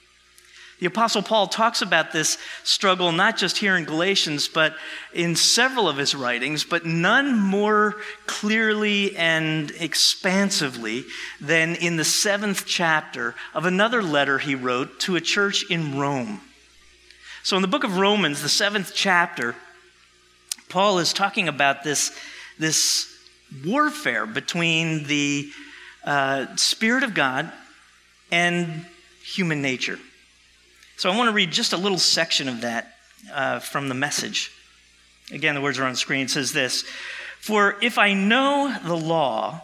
The 0.78 0.86
Apostle 0.86 1.22
Paul 1.22 1.48
talks 1.48 1.82
about 1.82 2.12
this 2.12 2.38
struggle 2.62 3.10
not 3.10 3.36
just 3.36 3.58
here 3.58 3.76
in 3.76 3.84
Galatians, 3.84 4.46
but 4.46 4.76
in 5.12 5.34
several 5.34 5.88
of 5.88 5.96
his 5.96 6.14
writings, 6.14 6.62
but 6.62 6.86
none 6.86 7.36
more 7.36 7.96
clearly 8.26 9.16
and 9.16 9.72
expansively 9.72 11.04
than 11.40 11.74
in 11.74 11.96
the 11.96 12.04
seventh 12.04 12.64
chapter 12.64 13.34
of 13.54 13.64
another 13.64 14.02
letter 14.02 14.38
he 14.38 14.54
wrote 14.54 15.00
to 15.00 15.16
a 15.16 15.20
church 15.20 15.68
in 15.68 15.98
Rome. 15.98 16.40
So, 17.42 17.56
in 17.56 17.62
the 17.62 17.68
book 17.68 17.84
of 17.84 17.96
Romans, 17.96 18.42
the 18.42 18.48
seventh 18.48 18.92
chapter, 18.94 19.56
Paul 20.68 21.00
is 21.00 21.12
talking 21.12 21.48
about 21.48 21.82
this, 21.82 22.12
this 22.58 23.12
warfare 23.66 24.26
between 24.26 25.04
the 25.04 25.50
uh, 26.04 26.54
Spirit 26.56 27.02
of 27.02 27.14
God 27.14 27.50
and 28.30 28.86
human 29.22 29.60
nature. 29.60 29.98
So 30.98 31.08
I 31.08 31.16
want 31.16 31.28
to 31.28 31.32
read 31.32 31.52
just 31.52 31.72
a 31.72 31.76
little 31.76 31.98
section 31.98 32.48
of 32.48 32.62
that 32.62 32.96
uh, 33.32 33.60
from 33.60 33.88
the 33.88 33.94
message. 33.94 34.50
Again, 35.30 35.54
the 35.54 35.60
words 35.60 35.78
are 35.78 35.84
on 35.84 35.92
the 35.92 35.96
screen. 35.96 36.22
It 36.22 36.30
says 36.30 36.52
this 36.52 36.82
For 37.40 37.76
if 37.80 37.98
I 37.98 38.14
know 38.14 38.76
the 38.84 38.96
law, 38.96 39.60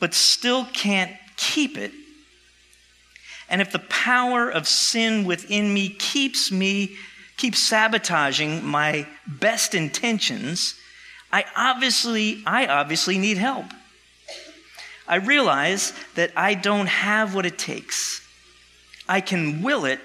but 0.00 0.12
still 0.12 0.66
can't 0.66 1.12
keep 1.38 1.78
it, 1.78 1.92
and 3.48 3.62
if 3.62 3.72
the 3.72 3.78
power 3.78 4.50
of 4.50 4.68
sin 4.68 5.24
within 5.24 5.72
me 5.72 5.88
keeps 5.88 6.52
me, 6.52 6.96
keeps 7.38 7.58
sabotaging 7.58 8.62
my 8.62 9.06
best 9.26 9.74
intentions, 9.74 10.74
I 11.32 11.46
obviously, 11.56 12.42
I 12.44 12.66
obviously 12.66 13.16
need 13.16 13.38
help. 13.38 13.64
I 15.08 15.16
realize 15.16 15.94
that 16.16 16.32
I 16.36 16.52
don't 16.52 16.88
have 16.88 17.34
what 17.34 17.46
it 17.46 17.56
takes. 17.56 18.20
I 19.08 19.22
can 19.22 19.62
will 19.62 19.86
it, 19.86 20.00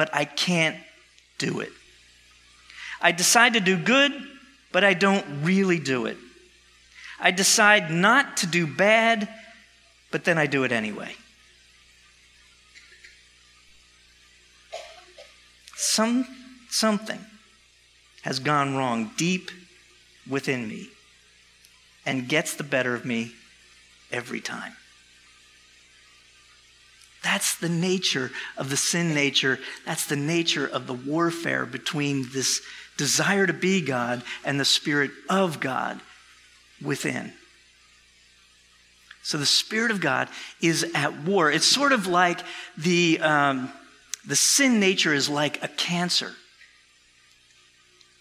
but 0.00 0.08
I 0.14 0.24
can't 0.24 0.78
do 1.36 1.60
it. 1.60 1.70
I 3.02 3.12
decide 3.12 3.52
to 3.52 3.60
do 3.60 3.76
good, 3.76 4.14
but 4.72 4.82
I 4.82 4.94
don't 4.94 5.42
really 5.42 5.78
do 5.78 6.06
it. 6.06 6.16
I 7.20 7.32
decide 7.32 7.90
not 7.90 8.38
to 8.38 8.46
do 8.46 8.66
bad, 8.66 9.28
but 10.10 10.24
then 10.24 10.38
I 10.38 10.46
do 10.46 10.64
it 10.64 10.72
anyway. 10.72 11.12
some, 15.76 16.26
something 16.70 17.20
has 18.22 18.38
gone 18.38 18.76
wrong 18.76 19.10
deep 19.18 19.50
within 20.26 20.66
me 20.66 20.88
and 22.06 22.26
gets 22.26 22.54
the 22.54 22.64
better 22.64 22.94
of 22.94 23.04
me 23.04 23.32
every 24.10 24.40
time. 24.40 24.72
That's 27.22 27.56
the 27.56 27.68
nature 27.68 28.30
of 28.56 28.70
the 28.70 28.76
sin 28.76 29.14
nature. 29.14 29.58
That's 29.84 30.06
the 30.06 30.16
nature 30.16 30.66
of 30.66 30.86
the 30.86 30.94
warfare 30.94 31.66
between 31.66 32.28
this 32.32 32.62
desire 32.96 33.46
to 33.46 33.52
be 33.52 33.82
God 33.82 34.22
and 34.44 34.58
the 34.58 34.64
Spirit 34.64 35.10
of 35.28 35.60
God 35.60 36.00
within. 36.82 37.32
So 39.22 39.36
the 39.36 39.46
Spirit 39.46 39.90
of 39.90 40.00
God 40.00 40.28
is 40.62 40.90
at 40.94 41.22
war. 41.22 41.50
It's 41.50 41.66
sort 41.66 41.92
of 41.92 42.06
like 42.06 42.40
the, 42.78 43.20
um, 43.20 43.70
the 44.26 44.36
sin 44.36 44.80
nature 44.80 45.12
is 45.12 45.28
like 45.28 45.62
a 45.62 45.68
cancer. 45.68 46.32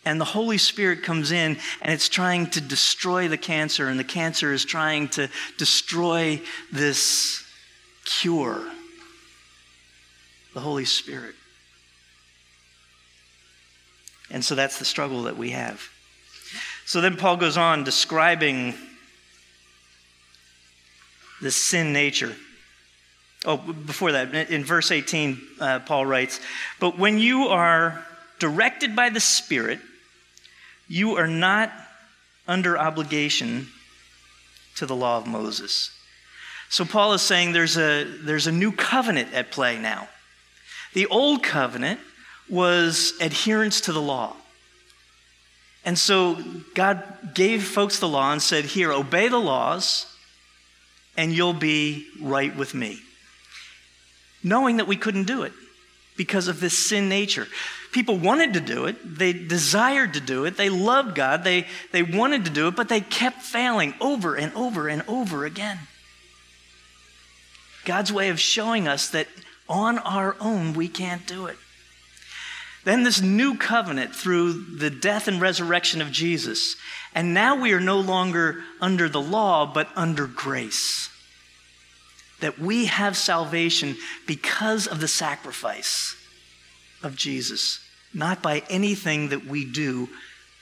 And 0.04 0.20
the 0.20 0.26
Holy 0.26 0.58
Spirit 0.58 1.04
comes 1.04 1.32
in 1.32 1.58
and 1.82 1.94
it's 1.94 2.10
trying 2.10 2.48
to 2.52 2.62
destroy 2.62 3.28
the 3.28 3.38
cancer, 3.38 3.88
and 3.88 4.00
the 4.00 4.04
cancer 4.04 4.52
is 4.52 4.66
trying 4.66 5.08
to 5.10 5.30
destroy 5.58 6.42
this 6.72 7.44
cure 8.06 8.62
the 10.54 10.60
Holy 10.60 10.86
Spirit. 10.86 11.36
And 14.32 14.44
so 14.44 14.56
that's 14.56 14.80
the 14.80 14.86
struggle 14.86 15.24
that 15.24 15.38
we 15.38 15.52
have. 15.52 15.82
So 16.86 17.02
then 17.02 17.18
Paul 17.18 17.38
goes 17.38 17.58
on 17.58 17.84
describing 17.84 18.74
the 21.42 21.52
sin 21.52 21.94
nature. 21.94 22.36
Oh, 23.46 23.58
before 23.58 24.12
that, 24.12 24.34
in 24.50 24.64
verse 24.64 24.92
18, 24.92 25.42
uh, 25.60 25.80
Paul 25.80 26.06
writes, 26.06 26.40
But 26.80 26.98
when 26.98 27.20
you 27.20 27.48
are 27.48 28.06
directed 28.40 28.96
by 28.96 29.10
the 29.10 29.20
Spirit, 29.20 29.80
you 30.88 31.16
are 31.16 31.28
not 31.28 31.72
under 32.48 32.78
obligation 32.78 33.68
to 34.76 34.86
the 34.86 34.96
law 34.96 35.18
of 35.18 35.28
Moses. 35.28 35.92
So 36.70 36.86
Paul 36.86 37.14
is 37.14 37.22
saying 37.22 37.54
there's 37.54 37.78
a, 37.78 38.04
there's 38.04 38.48
a 38.48 38.52
new 38.52 38.72
covenant 38.72 39.34
at 39.34 39.52
play 39.52 39.78
now. 39.78 40.10
The 40.94 41.06
old 41.08 41.44
covenant 41.44 42.00
was 42.50 43.14
adherence 43.22 43.82
to 43.82 43.94
the 43.94 44.02
law. 44.02 44.36
And 45.86 45.98
so 45.98 46.38
God 46.74 47.34
gave 47.34 47.64
folks 47.64 48.00
the 48.00 48.08
law 48.08 48.32
and 48.32 48.42
said, 48.42 48.66
Here, 48.66 48.92
obey 48.92 49.28
the 49.28 49.40
laws, 49.40 50.06
and 51.16 51.34
you'll 51.34 51.54
be 51.54 52.08
right 52.20 52.56
with 52.56 52.74
me. 52.74 53.00
Knowing 54.44 54.78
that 54.78 54.88
we 54.88 54.96
couldn't 54.96 55.26
do 55.26 55.44
it 55.44 55.54
because 56.18 56.48
of 56.48 56.60
this 56.60 56.78
sin 56.78 57.08
nature. 57.08 57.48
People 57.92 58.18
wanted 58.18 58.54
to 58.54 58.60
do 58.60 58.86
it, 58.86 59.18
they 59.18 59.34
desired 59.34 60.14
to 60.14 60.20
do 60.20 60.46
it, 60.46 60.58
they 60.58 60.70
loved 60.70 61.16
God, 61.16 61.44
they, 61.44 61.66
they 61.92 62.04
wanted 62.04 62.46
to 62.46 62.52
do 62.52 62.68
it, 62.68 62.76
but 62.76 62.90
they 62.90 63.02
kept 63.02 63.42
failing 63.42 63.96
over 64.00 64.36
and 64.36 64.54
over 64.54 64.88
and 64.88 65.02
over 65.08 65.46
again. 65.46 65.80
God's 67.86 68.12
way 68.12 68.30
of 68.30 68.40
showing 68.40 68.88
us 68.88 69.10
that 69.10 69.28
on 69.70 70.00
our 70.00 70.36
own, 70.42 70.74
we 70.74 70.88
can't 70.88 71.26
do 71.26 71.46
it. 71.46 71.58
Then, 72.86 73.04
this 73.04 73.22
new 73.22 73.56
covenant 73.56 74.16
through 74.16 74.78
the 74.78 74.90
death 74.90 75.28
and 75.28 75.40
resurrection 75.40 76.02
of 76.02 76.12
Jesus. 76.12 76.76
And 77.14 77.34
now 77.34 77.60
we 77.62 77.74
are 77.74 77.80
no 77.80 78.00
longer 78.00 78.64
under 78.82 79.08
the 79.08 79.22
law, 79.22 79.72
but 79.72 79.90
under 79.96 80.28
grace. 80.28 81.10
That 82.40 82.58
we 82.58 82.86
have 82.86 83.18
salvation 83.18 83.98
because 84.26 84.88
of 84.88 85.02
the 85.02 85.08
sacrifice 85.08 86.16
of 87.04 87.16
Jesus, 87.16 87.80
not 88.14 88.42
by 88.42 88.64
anything 88.70 89.30
that 89.30 89.46
we 89.46 89.66
do 89.66 90.10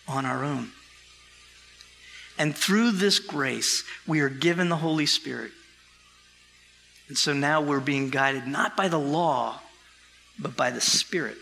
on 0.08 0.26
our 0.26 0.44
own. 0.44 0.72
And 2.38 2.56
through 2.56 2.92
this 2.92 3.20
grace, 3.20 3.84
we 4.06 4.20
are 4.22 4.30
given 4.30 4.70
the 4.70 4.78
Holy 4.78 5.06
Spirit 5.06 5.52
and 7.08 7.18
so 7.18 7.34
now 7.34 7.62
we're 7.62 7.80
being 7.80 8.10
guided 8.10 8.48
not 8.48 8.76
by 8.76 8.88
the 8.88 9.00
law, 9.00 9.62
but 10.40 10.56
by 10.56 10.72
the 10.72 10.82
Spirit. 10.82 11.38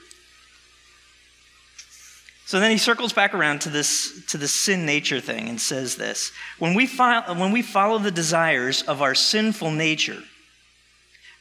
So 2.46 2.60
then 2.60 2.70
he 2.70 2.78
circles 2.78 3.12
back 3.12 3.34
around 3.34 3.62
to 3.62 3.70
this, 3.70 4.24
to 4.28 4.38
the 4.38 4.48
sin 4.48 4.86
nature 4.86 5.20
thing 5.20 5.50
and 5.50 5.60
says 5.60 5.96
this 5.96 6.32
when 6.60 6.76
we, 6.76 6.86
fo- 6.86 7.34
when 7.34 7.52
we 7.52 7.64
follow 7.64 7.98
the 7.98 8.12
desires 8.12 8.84
of 8.84 9.02
our 9.02 9.16
sinful 9.16 9.72
nature, 9.72 10.22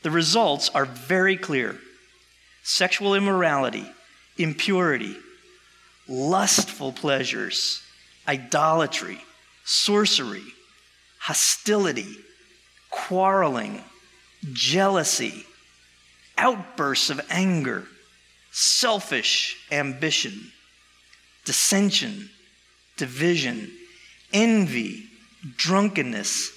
the 0.02 0.10
results 0.10 0.70
are 0.70 0.86
very 0.86 1.36
clear 1.36 1.78
sexual 2.62 3.14
immorality, 3.14 3.84
impurity, 4.38 5.14
lustful 6.08 6.92
pleasures, 6.92 7.82
idolatry, 8.26 9.20
sorcery, 9.64 10.44
hostility, 11.18 12.16
quarreling 12.90 13.82
jealousy, 14.52 15.44
outbursts 16.36 17.10
of 17.10 17.20
anger, 17.30 17.86
selfish 18.50 19.56
ambition, 19.72 20.52
dissension, 21.44 22.30
division, 22.96 23.70
envy, 24.32 25.04
drunkenness, 25.56 26.52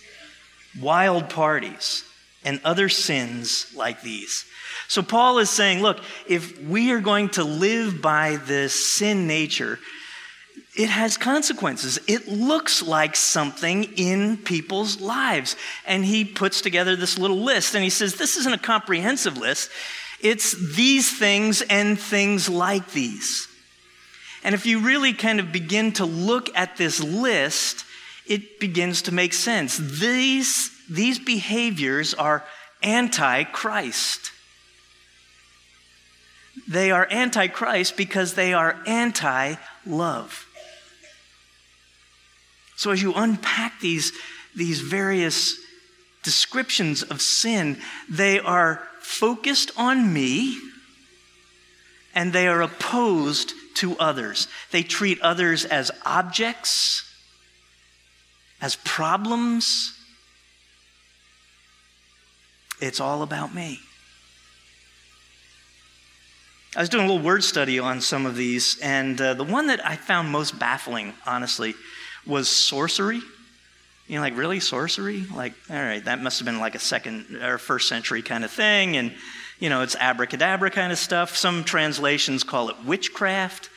wild 0.79 1.29
parties, 1.29 2.03
and 2.43 2.61
other 2.63 2.87
sins 2.89 3.73
like 3.75 4.01
these. 4.01 4.45
So, 4.87 5.01
Paul 5.01 5.39
is 5.39 5.49
saying, 5.49 5.81
look, 5.81 5.99
if 6.27 6.61
we 6.61 6.91
are 6.91 7.01
going 7.01 7.29
to 7.31 7.43
live 7.43 8.01
by 8.01 8.37
this 8.37 8.95
sin 8.95 9.27
nature, 9.27 9.79
it 10.77 10.89
has 10.89 11.17
consequences. 11.17 11.99
It 12.07 12.27
looks 12.27 12.83
like 12.83 13.15
something 13.15 13.85
in 13.95 14.37
people's 14.37 15.01
lives. 15.01 15.55
And 15.85 16.05
he 16.05 16.23
puts 16.23 16.61
together 16.61 16.95
this 16.95 17.17
little 17.17 17.41
list 17.41 17.73
and 17.73 17.83
he 17.83 17.89
says, 17.89 18.15
This 18.15 18.37
isn't 18.37 18.53
a 18.53 18.59
comprehensive 18.59 19.37
list. 19.37 19.71
It's 20.21 20.75
these 20.75 21.17
things 21.17 21.63
and 21.63 21.99
things 21.99 22.47
like 22.47 22.91
these. 22.91 23.47
And 24.43 24.53
if 24.53 24.65
you 24.65 24.79
really 24.79 25.13
kind 25.13 25.39
of 25.39 25.51
begin 25.51 25.93
to 25.93 26.05
look 26.05 26.55
at 26.55 26.77
this 26.77 26.99
list, 26.99 27.83
it 28.27 28.59
begins 28.59 29.03
to 29.03 29.11
make 29.11 29.33
sense. 29.33 29.77
These, 29.77 30.71
these 30.89 31.17
behaviors 31.17 32.13
are 32.13 32.43
anti 32.83 33.45
Christ. 33.45 34.31
They 36.67 36.91
are 36.91 37.07
anti 37.09 37.47
Christ 37.47 37.97
because 37.97 38.35
they 38.35 38.53
are 38.53 38.77
anti 38.85 39.55
love. 39.85 40.46
So 42.77 42.91
as 42.91 43.01
you 43.01 43.13
unpack 43.15 43.81
these, 43.81 44.13
these 44.55 44.79
various 44.81 45.59
descriptions 46.23 47.03
of 47.03 47.21
sin, 47.21 47.81
they 48.07 48.39
are 48.39 48.87
focused 49.01 49.71
on 49.77 50.13
me 50.13 50.57
and 52.13 52.31
they 52.31 52.47
are 52.47 52.61
opposed 52.61 53.53
to 53.75 53.97
others. 53.97 54.47
They 54.71 54.83
treat 54.83 55.19
others 55.21 55.65
as 55.65 55.91
objects, 56.05 57.03
as 58.61 58.75
problems. 58.75 59.93
It's 62.79 62.99
all 62.99 63.23
about 63.23 63.55
me. 63.55 63.79
I 66.75 66.81
was 66.81 66.89
doing 66.89 67.05
a 67.05 67.07
little 67.07 67.23
word 67.23 67.43
study 67.43 67.79
on 67.79 68.01
some 68.01 68.27
of 68.27 68.35
these, 68.35 68.77
and 68.83 69.19
uh, 69.19 69.33
the 69.33 69.43
one 69.43 69.67
that 69.67 69.83
I 69.83 69.95
found 69.95 70.29
most 70.29 70.59
baffling, 70.59 71.13
honestly, 71.25 71.73
was 72.27 72.49
sorcery. 72.49 73.21
You 74.07 74.15
know, 74.15 74.21
like 74.21 74.37
really 74.37 74.59
sorcery? 74.59 75.25
Like, 75.33 75.53
all 75.69 75.75
right, 75.75 76.03
that 76.05 76.21
must 76.21 76.39
have 76.39 76.45
been 76.45 76.59
like 76.59 76.75
a 76.75 76.79
second 76.79 77.37
or 77.41 77.57
first 77.57 77.89
century 77.89 78.21
kind 78.21 78.45
of 78.45 78.51
thing. 78.51 78.95
And, 78.95 79.13
you 79.59 79.69
know, 79.69 79.81
it's 79.81 79.95
abracadabra 79.95 80.71
kind 80.71 80.91
of 80.91 80.97
stuff. 80.97 81.35
Some 81.35 81.63
translations 81.63 82.43
call 82.43 82.69
it 82.69 82.75
witchcraft. 82.85 83.69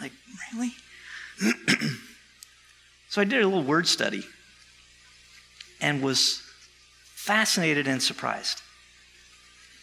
Like, 0.00 0.12
really? 0.52 0.72
so 3.08 3.20
I 3.20 3.24
did 3.24 3.42
a 3.42 3.46
little 3.46 3.62
word 3.62 3.86
study 3.86 4.24
and 5.80 6.02
was 6.02 6.42
fascinated 7.14 7.86
and 7.86 8.02
surprised 8.02 8.62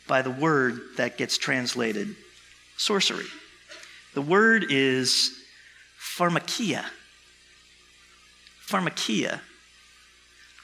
by 0.07 0.21
the 0.21 0.31
word 0.31 0.81
that 0.97 1.17
gets 1.17 1.37
translated 1.37 2.15
sorcery. 2.77 3.25
The 4.13 4.21
word 4.21 4.65
is 4.69 5.31
pharmakia 5.99 6.85
pharmakia, 8.67 9.41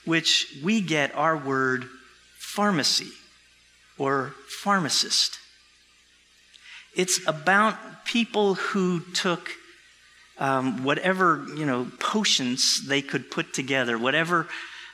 which 0.06 0.58
we 0.64 0.82
get 0.82 1.16
our 1.16 1.38
word 1.38 1.86
pharmacy 2.38 3.12
or 3.98 4.34
pharmacist. 4.48 5.38
It's 6.96 7.26
about 7.28 8.06
people 8.06 8.56
who 8.56 9.02
took 9.14 9.52
um, 10.38 10.84
whatever 10.84 11.46
you 11.56 11.66
know 11.66 11.88
potions 12.00 12.88
they 12.88 13.02
could 13.02 13.30
put 13.30 13.54
together, 13.54 13.98
whatever 13.98 14.48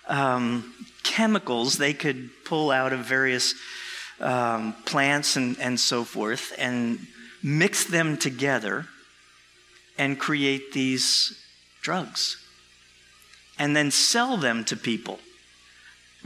um, 0.07 0.73
chemicals 1.03 1.77
they 1.77 1.93
could 1.93 2.29
pull 2.45 2.69
out 2.69 2.93
of 2.93 2.99
various 2.99 3.55
um, 4.19 4.73
plants 4.85 5.35
and, 5.37 5.57
and 5.59 5.79
so 5.79 6.03
forth, 6.03 6.53
and 6.57 6.99
mix 7.41 7.85
them 7.85 8.17
together 8.17 8.85
and 9.97 10.19
create 10.19 10.73
these 10.73 11.41
drugs 11.81 12.46
and 13.57 13.75
then 13.75 13.91
sell 13.91 14.37
them 14.37 14.63
to 14.65 14.75
people 14.75 15.19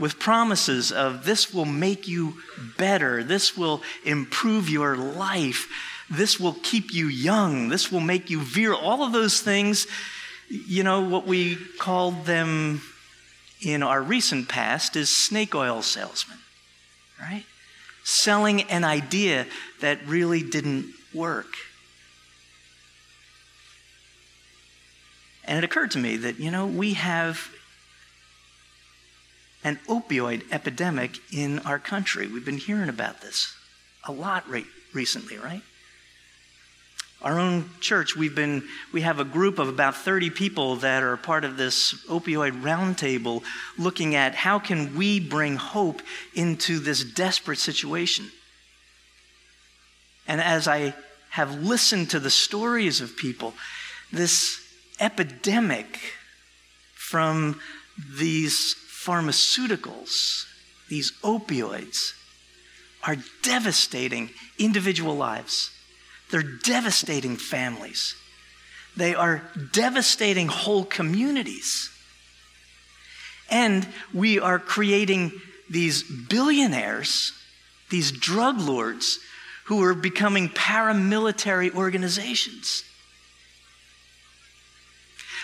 with 0.02 0.18
promises 0.18 0.90
of 0.90 1.24
this 1.24 1.54
will 1.54 1.64
make 1.64 2.08
you 2.08 2.38
better, 2.76 3.22
this 3.22 3.56
will 3.56 3.82
improve 4.04 4.68
your 4.68 4.96
life, 4.96 5.68
this 6.10 6.40
will 6.40 6.56
keep 6.62 6.92
you 6.92 7.06
young, 7.06 7.68
this 7.68 7.92
will 7.92 8.00
make 8.00 8.28
you 8.28 8.40
virile. 8.40 8.80
All 8.80 9.04
of 9.04 9.12
those 9.12 9.40
things, 9.40 9.86
you 10.48 10.82
know, 10.82 11.02
what 11.02 11.26
we 11.26 11.56
called 11.78 12.26
them 12.26 12.82
in 13.60 13.84
our 13.84 14.02
recent 14.02 14.48
past 14.48 14.96
is 14.96 15.08
snake 15.08 15.54
oil 15.54 15.82
salesmen, 15.82 16.38
right? 17.20 17.44
Selling 18.02 18.62
an 18.62 18.82
idea 18.82 19.46
that 19.80 20.04
really 20.06 20.42
didn't 20.42 20.92
work. 21.14 21.54
And 25.52 25.58
it 25.58 25.64
occurred 25.64 25.90
to 25.90 25.98
me 25.98 26.16
that, 26.16 26.40
you 26.40 26.50
know, 26.50 26.64
we 26.66 26.94
have 26.94 27.50
an 29.62 29.78
opioid 29.86 30.50
epidemic 30.50 31.18
in 31.30 31.58
our 31.58 31.78
country. 31.78 32.26
We've 32.26 32.42
been 32.42 32.56
hearing 32.56 32.88
about 32.88 33.20
this 33.20 33.54
a 34.04 34.12
lot 34.12 34.48
re- 34.48 34.64
recently, 34.94 35.36
right? 35.36 35.60
Our 37.20 37.38
own 37.38 37.68
church, 37.80 38.16
we've 38.16 38.34
been, 38.34 38.62
we 38.94 39.02
have 39.02 39.20
a 39.20 39.26
group 39.26 39.58
of 39.58 39.68
about 39.68 39.94
30 39.94 40.30
people 40.30 40.76
that 40.76 41.02
are 41.02 41.18
part 41.18 41.44
of 41.44 41.58
this 41.58 42.02
opioid 42.06 42.62
roundtable 42.62 43.42
looking 43.76 44.14
at 44.14 44.34
how 44.34 44.58
can 44.58 44.96
we 44.96 45.20
bring 45.20 45.56
hope 45.56 46.00
into 46.34 46.78
this 46.78 47.04
desperate 47.04 47.58
situation. 47.58 48.30
And 50.26 50.40
as 50.40 50.66
I 50.66 50.94
have 51.28 51.62
listened 51.62 52.08
to 52.12 52.20
the 52.20 52.30
stories 52.30 53.02
of 53.02 53.18
people, 53.18 53.52
this 54.10 54.61
epidemic 55.02 55.98
from 56.94 57.60
these 58.16 58.74
pharmaceuticals, 58.88 60.46
these 60.88 61.12
opioids, 61.22 62.12
are 63.02 63.16
devastating 63.42 64.30
individual 64.58 65.16
lives. 65.16 65.70
They're 66.30 66.42
devastating 66.42 67.36
families. 67.36 68.14
They 68.96 69.14
are 69.14 69.42
devastating 69.72 70.46
whole 70.46 70.84
communities. 70.84 71.90
And 73.50 73.86
we 74.14 74.38
are 74.38 74.58
creating 74.58 75.32
these 75.68 76.02
billionaires, 76.02 77.32
these 77.90 78.12
drug 78.12 78.60
lords, 78.60 79.18
who 79.64 79.82
are 79.82 79.94
becoming 79.94 80.48
paramilitary 80.48 81.74
organizations. 81.74 82.84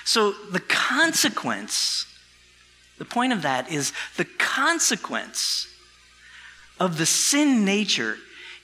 So 0.09 0.33
the 0.33 0.61
consequence 0.61 2.07
the 2.97 3.05
point 3.05 3.33
of 3.33 3.43
that 3.43 3.71
is 3.71 3.93
the 4.17 4.25
consequence 4.25 5.69
of 6.81 6.99
the 6.99 7.07
sin 7.07 7.65
nature 7.65 8.17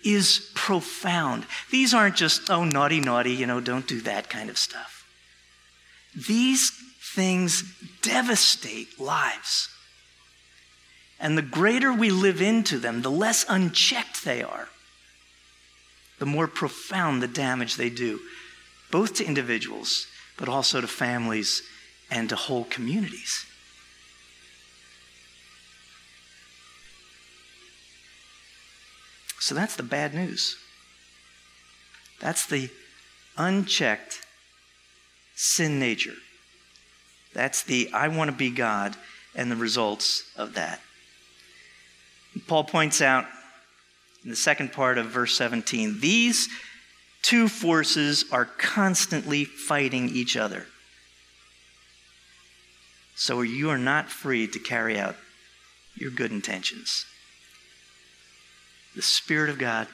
is 0.05 0.51
profound. 0.55 1.47
These 1.71 1.95
aren't 1.95 2.17
just, 2.17 2.51
oh, 2.51 2.65
naughty, 2.65 3.01
naughty, 3.01 3.33
you 3.33 3.47
know, 3.47 3.61
don't 3.61 3.87
do 3.87 4.01
that 4.03 4.29
kind 4.29 4.51
of 4.51 4.59
stuff. 4.59 5.07
These 6.15 6.71
things 7.15 7.63
devastate 8.03 9.01
lives. 9.01 9.69
And 11.21 11.39
the 11.39 11.43
greater 11.43 11.93
we 11.93 12.11
live 12.11 12.43
into 12.43 12.79
them, 12.79 13.03
the 13.03 13.11
less 13.11 13.47
unchecked 13.49 14.25
they 14.25 14.43
are, 14.43 14.69
the 16.19 16.27
more 16.27 16.49
profound 16.49 17.23
the 17.23 17.29
damage 17.29 17.77
they 17.77 17.91
do, 17.91 18.21
both 18.91 19.15
to 19.17 19.25
individuals, 19.25 20.07
but 20.37 20.49
also 20.49 20.81
to 20.81 20.87
families 20.87 21.63
and 22.11 22.29
to 22.29 22.37
whole 22.37 22.65
communities. 22.65 23.47
So 29.41 29.55
that's 29.55 29.77
the 29.77 29.83
bad 29.83 30.15
news. 30.15 30.57
That's 32.21 32.47
the 32.47 32.71
unchecked 33.37 34.21
sin 35.35 35.79
nature. 35.79 36.15
That's 37.35 37.63
the 37.63 37.91
I 37.93 38.09
want 38.09 38.31
to 38.31 38.37
be 38.37 38.51
God 38.51 38.97
and 39.35 39.51
the 39.51 39.57
results 39.57 40.31
of 40.37 40.55
that. 40.55 40.81
Paul 42.47 42.65
points 42.65 43.03
out 43.03 43.27
in 44.25 44.31
the 44.31 44.37
second 44.37 44.73
part 44.73 44.97
of 44.97 45.07
verse 45.07 45.37
17 45.37 46.01
these 46.01 46.49
two 47.25 47.49
forces 47.49 48.27
are 48.31 48.45
constantly 48.45 49.45
fighting 49.45 50.11
each 50.11 50.37
other. 50.37 50.67
So 53.17 53.41
you 53.41 53.71
are 53.71 53.79
not 53.79 54.11
free 54.11 54.47
to 54.47 54.59
carry 54.59 54.99
out 55.01 55.17
your 55.97 56.11
good 56.11 56.31
intentions 56.31 57.07
the 58.95 59.03
Spirit 59.03 59.51
of 59.51 59.59
God 59.59 59.89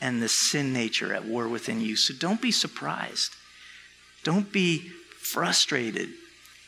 and 0.00 0.20
the 0.20 0.28
sin 0.28 0.72
nature 0.72 1.14
at 1.14 1.24
war 1.24 1.48
within 1.48 1.80
you. 1.80 1.94
So 1.94 2.12
don't 2.12 2.42
be 2.42 2.50
surprised. 2.50 3.32
Don't 4.24 4.52
be 4.52 4.90
frustrated 5.20 6.08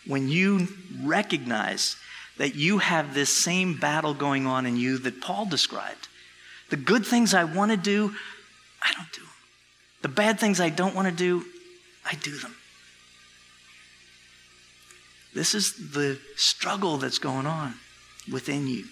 when 0.06 0.28
you 0.28 0.68
recognize 1.02 1.96
that 2.36 2.54
you 2.54 2.78
have 2.78 3.12
this 3.12 3.36
same 3.36 3.76
battle 3.76 4.14
going 4.14 4.46
on 4.46 4.66
in 4.66 4.76
you 4.76 4.98
that 4.98 5.20
Paul 5.20 5.46
described. 5.46 6.08
The 6.70 6.76
good 6.76 7.04
things 7.04 7.34
I 7.34 7.44
want 7.44 7.72
to 7.72 7.76
do, 7.76 8.14
I 8.82 8.92
don't 8.92 9.12
do 9.12 9.20
them. 9.20 9.30
The 10.02 10.08
bad 10.08 10.38
things 10.38 10.60
I 10.60 10.68
don't 10.68 10.94
want 10.94 11.08
to 11.08 11.14
do, 11.14 11.44
I 12.04 12.14
do 12.14 12.36
them. 12.38 12.54
This 15.34 15.54
is 15.54 15.92
the 15.92 16.18
struggle 16.36 16.96
that's 16.96 17.18
going 17.18 17.46
on 17.46 17.74
within 18.30 18.66
you 18.66 18.84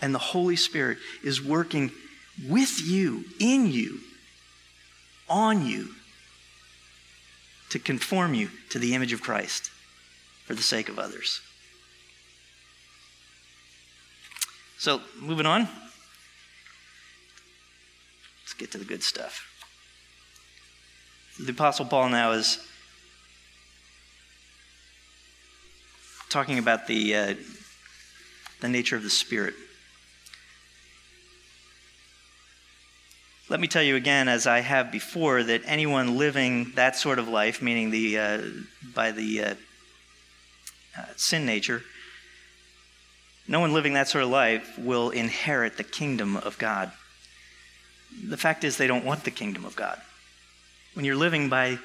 and 0.00 0.14
the 0.14 0.18
Holy 0.18 0.56
Spirit 0.56 0.98
is 1.22 1.42
working 1.42 1.90
with 2.48 2.80
you, 2.80 3.24
in 3.38 3.66
you, 3.66 4.00
on 5.28 5.66
you, 5.66 5.90
to 7.70 7.78
conform 7.78 8.34
you 8.34 8.50
to 8.70 8.78
the 8.78 8.94
image 8.94 9.12
of 9.12 9.20
Christ 9.20 9.70
for 10.46 10.54
the 10.54 10.62
sake 10.62 10.88
of 10.88 10.98
others. 10.98 11.40
So, 14.78 15.02
moving 15.20 15.46
on. 15.46 15.68
Get 18.60 18.72
to 18.72 18.78
the 18.78 18.84
good 18.84 19.02
stuff. 19.02 19.46
The 21.42 21.50
Apostle 21.50 21.86
Paul 21.86 22.10
now 22.10 22.32
is 22.32 22.58
talking 26.28 26.58
about 26.58 26.86
the, 26.86 27.16
uh, 27.16 27.34
the 28.60 28.68
nature 28.68 28.96
of 28.96 29.02
the 29.02 29.08
Spirit. 29.08 29.54
Let 33.48 33.60
me 33.60 33.66
tell 33.66 33.82
you 33.82 33.96
again, 33.96 34.28
as 34.28 34.46
I 34.46 34.60
have 34.60 34.92
before, 34.92 35.42
that 35.42 35.62
anyone 35.64 36.18
living 36.18 36.72
that 36.74 36.96
sort 36.96 37.18
of 37.18 37.28
life, 37.28 37.62
meaning 37.62 37.90
the, 37.90 38.18
uh, 38.18 38.42
by 38.94 39.10
the 39.10 39.42
uh, 39.42 39.54
uh, 40.98 41.04
sin 41.16 41.46
nature, 41.46 41.82
no 43.48 43.58
one 43.58 43.72
living 43.72 43.94
that 43.94 44.08
sort 44.08 44.24
of 44.24 44.28
life 44.28 44.78
will 44.78 45.08
inherit 45.08 45.78
the 45.78 45.82
kingdom 45.82 46.36
of 46.36 46.58
God. 46.58 46.92
The 48.24 48.36
fact 48.36 48.64
is, 48.64 48.76
they 48.76 48.86
don't 48.86 49.04
want 49.04 49.24
the 49.24 49.30
kingdom 49.30 49.64
of 49.64 49.76
God. 49.76 50.00
When 50.94 51.04
you're 51.04 51.16
living 51.16 51.48
by 51.48 51.78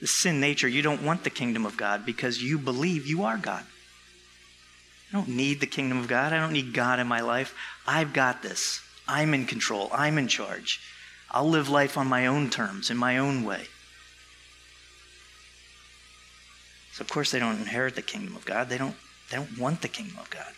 the 0.00 0.06
sin 0.06 0.40
nature, 0.40 0.68
you 0.68 0.82
don't 0.82 1.02
want 1.02 1.24
the 1.24 1.30
kingdom 1.30 1.66
of 1.66 1.76
God 1.76 2.06
because 2.06 2.42
you 2.42 2.58
believe 2.58 3.06
you 3.06 3.24
are 3.24 3.36
God. 3.36 3.64
I 5.12 5.16
don't 5.16 5.28
need 5.28 5.60
the 5.60 5.66
kingdom 5.66 5.98
of 5.98 6.08
God. 6.08 6.32
I 6.32 6.38
don't 6.38 6.52
need 6.52 6.72
God 6.72 6.98
in 6.98 7.06
my 7.06 7.20
life. 7.20 7.54
I've 7.86 8.12
got 8.12 8.42
this. 8.42 8.80
I'm 9.06 9.34
in 9.34 9.46
control. 9.46 9.90
I'm 9.92 10.16
in 10.16 10.28
charge. 10.28 10.80
I'll 11.30 11.48
live 11.48 11.68
life 11.68 11.98
on 11.98 12.06
my 12.06 12.26
own 12.26 12.50
terms, 12.50 12.90
in 12.90 12.96
my 12.96 13.18
own 13.18 13.44
way. 13.44 13.66
So 16.92 17.02
of 17.02 17.10
course 17.10 17.30
they 17.30 17.38
don't 17.38 17.58
inherit 17.58 17.94
the 17.94 18.02
kingdom 18.02 18.36
of 18.36 18.44
God. 18.44 18.68
They 18.68 18.78
don't, 18.78 18.96
they 19.30 19.36
don't 19.36 19.58
want 19.58 19.82
the 19.82 19.88
kingdom 19.88 20.18
of 20.18 20.28
God. 20.30 20.52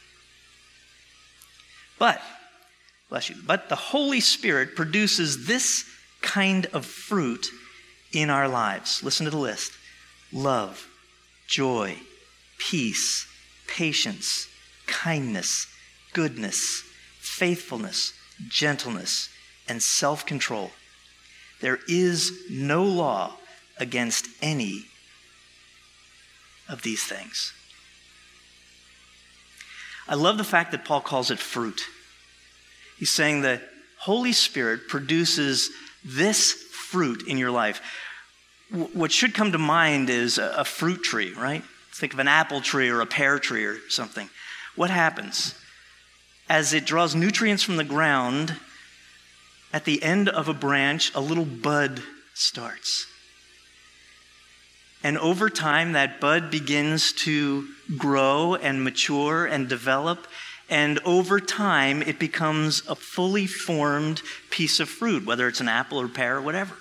But, 1.98 2.20
bless 3.08 3.30
you, 3.30 3.36
but 3.46 3.68
the 3.68 3.76
Holy 3.76 4.20
Spirit 4.20 4.74
produces 4.76 5.46
this 5.46 5.84
kind 6.22 6.66
of 6.72 6.86
fruit 6.86 7.46
in 8.12 8.30
our 8.30 8.48
lives. 8.48 9.02
Listen 9.02 9.24
to 9.24 9.30
the 9.30 9.38
list 9.38 9.72
love, 10.32 10.88
joy, 11.46 11.96
peace, 12.58 13.26
patience, 13.66 14.48
kindness, 14.86 15.66
goodness, 16.12 16.82
faithfulness, 17.20 18.12
gentleness 18.48 19.28
and 19.68 19.82
self 19.82 20.26
control. 20.26 20.70
There 21.60 21.78
is 21.88 22.32
no 22.50 22.84
law 22.84 23.36
against 23.78 24.26
any 24.42 24.86
of 26.68 26.82
these 26.82 27.04
things. 27.04 27.52
I 30.06 30.14
love 30.14 30.36
the 30.36 30.44
fact 30.44 30.72
that 30.72 30.84
Paul 30.84 31.00
calls 31.00 31.30
it 31.30 31.38
fruit. 31.38 31.80
He's 33.04 33.12
saying 33.12 33.42
the 33.42 33.60
Holy 33.98 34.32
Spirit 34.32 34.88
produces 34.88 35.68
this 36.06 36.52
fruit 36.52 37.28
in 37.28 37.36
your 37.36 37.50
life, 37.50 37.82
what 38.94 39.12
should 39.12 39.34
come 39.34 39.52
to 39.52 39.58
mind 39.58 40.08
is 40.08 40.38
a 40.38 40.64
fruit 40.64 41.02
tree, 41.02 41.34
right? 41.34 41.62
Think 41.92 42.14
of 42.14 42.18
an 42.18 42.28
apple 42.28 42.62
tree 42.62 42.88
or 42.88 43.02
a 43.02 43.06
pear 43.06 43.38
tree 43.38 43.66
or 43.66 43.76
something. 43.90 44.30
What 44.74 44.88
happens? 44.88 45.54
As 46.48 46.72
it 46.72 46.86
draws 46.86 47.14
nutrients 47.14 47.62
from 47.62 47.76
the 47.76 47.84
ground, 47.84 48.56
at 49.70 49.84
the 49.84 50.02
end 50.02 50.30
of 50.30 50.48
a 50.48 50.54
branch, 50.54 51.14
a 51.14 51.20
little 51.20 51.44
bud 51.44 52.02
starts. 52.32 53.06
And 55.02 55.18
over 55.18 55.50
time, 55.50 55.92
that 55.92 56.22
bud 56.22 56.50
begins 56.50 57.12
to 57.24 57.68
grow 57.98 58.54
and 58.54 58.82
mature 58.82 59.44
and 59.44 59.68
develop. 59.68 60.26
And 60.70 60.98
over 61.04 61.40
time, 61.40 62.02
it 62.02 62.18
becomes 62.18 62.82
a 62.88 62.94
fully 62.94 63.46
formed 63.46 64.22
piece 64.50 64.80
of 64.80 64.88
fruit, 64.88 65.26
whether 65.26 65.46
it's 65.46 65.60
an 65.60 65.68
apple 65.68 66.00
or 66.00 66.08
pear 66.08 66.36
or 66.36 66.42
whatever. 66.42 66.74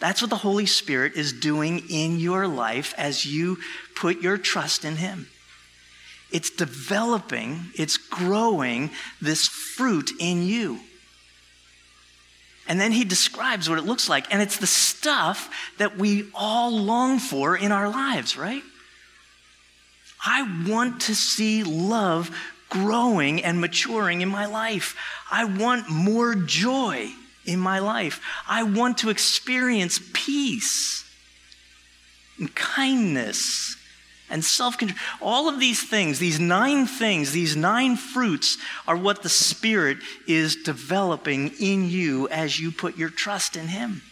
That's 0.00 0.20
what 0.20 0.30
the 0.30 0.36
Holy 0.36 0.66
Spirit 0.66 1.14
is 1.14 1.32
doing 1.32 1.82
in 1.88 2.18
your 2.18 2.46
life 2.46 2.94
as 2.96 3.26
you 3.26 3.58
put 3.96 4.20
your 4.20 4.38
trust 4.38 4.84
in 4.84 4.96
Him. 4.96 5.28
It's 6.30 6.50
developing, 6.50 7.66
it's 7.74 7.96
growing 7.96 8.90
this 9.20 9.46
fruit 9.46 10.10
in 10.18 10.42
you. 10.42 10.80
And 12.66 12.80
then 12.80 12.92
he 12.92 13.04
describes 13.04 13.68
what 13.68 13.78
it 13.78 13.84
looks 13.84 14.08
like. 14.08 14.32
And 14.32 14.40
it's 14.40 14.56
the 14.56 14.66
stuff 14.66 15.50
that 15.78 15.98
we 15.98 16.28
all 16.34 16.70
long 16.70 17.18
for 17.18 17.56
in 17.56 17.72
our 17.72 17.88
lives, 17.88 18.36
right? 18.38 18.62
I 20.24 20.66
want 20.66 21.02
to 21.02 21.14
see 21.14 21.62
love 21.62 22.30
growing 22.70 23.44
and 23.44 23.60
maturing 23.60 24.20
in 24.20 24.28
my 24.28 24.46
life. 24.46 24.96
I 25.30 25.44
want 25.44 25.90
more 25.90 26.34
joy 26.34 27.10
in 27.44 27.58
my 27.58 27.78
life. 27.78 28.20
I 28.48 28.62
want 28.62 28.98
to 28.98 29.10
experience 29.10 30.00
peace 30.12 31.04
and 32.38 32.54
kindness 32.54 33.76
and 34.30 34.44
self 34.44 34.78
control. 34.78 34.98
All 35.20 35.48
of 35.48 35.60
these 35.60 35.82
things, 35.82 36.18
these 36.18 36.40
nine 36.40 36.86
things, 36.86 37.32
these 37.32 37.54
nine 37.54 37.96
fruits, 37.96 38.58
are 38.86 38.96
what 38.96 39.22
the 39.22 39.28
Spirit 39.28 39.98
is 40.26 40.56
developing 40.56 41.52
in 41.60 41.88
you 41.88 42.28
as 42.28 42.58
you 42.58 42.72
put 42.72 42.96
your 42.96 43.10
trust 43.10 43.56
in 43.56 43.68
Him. 43.68 44.02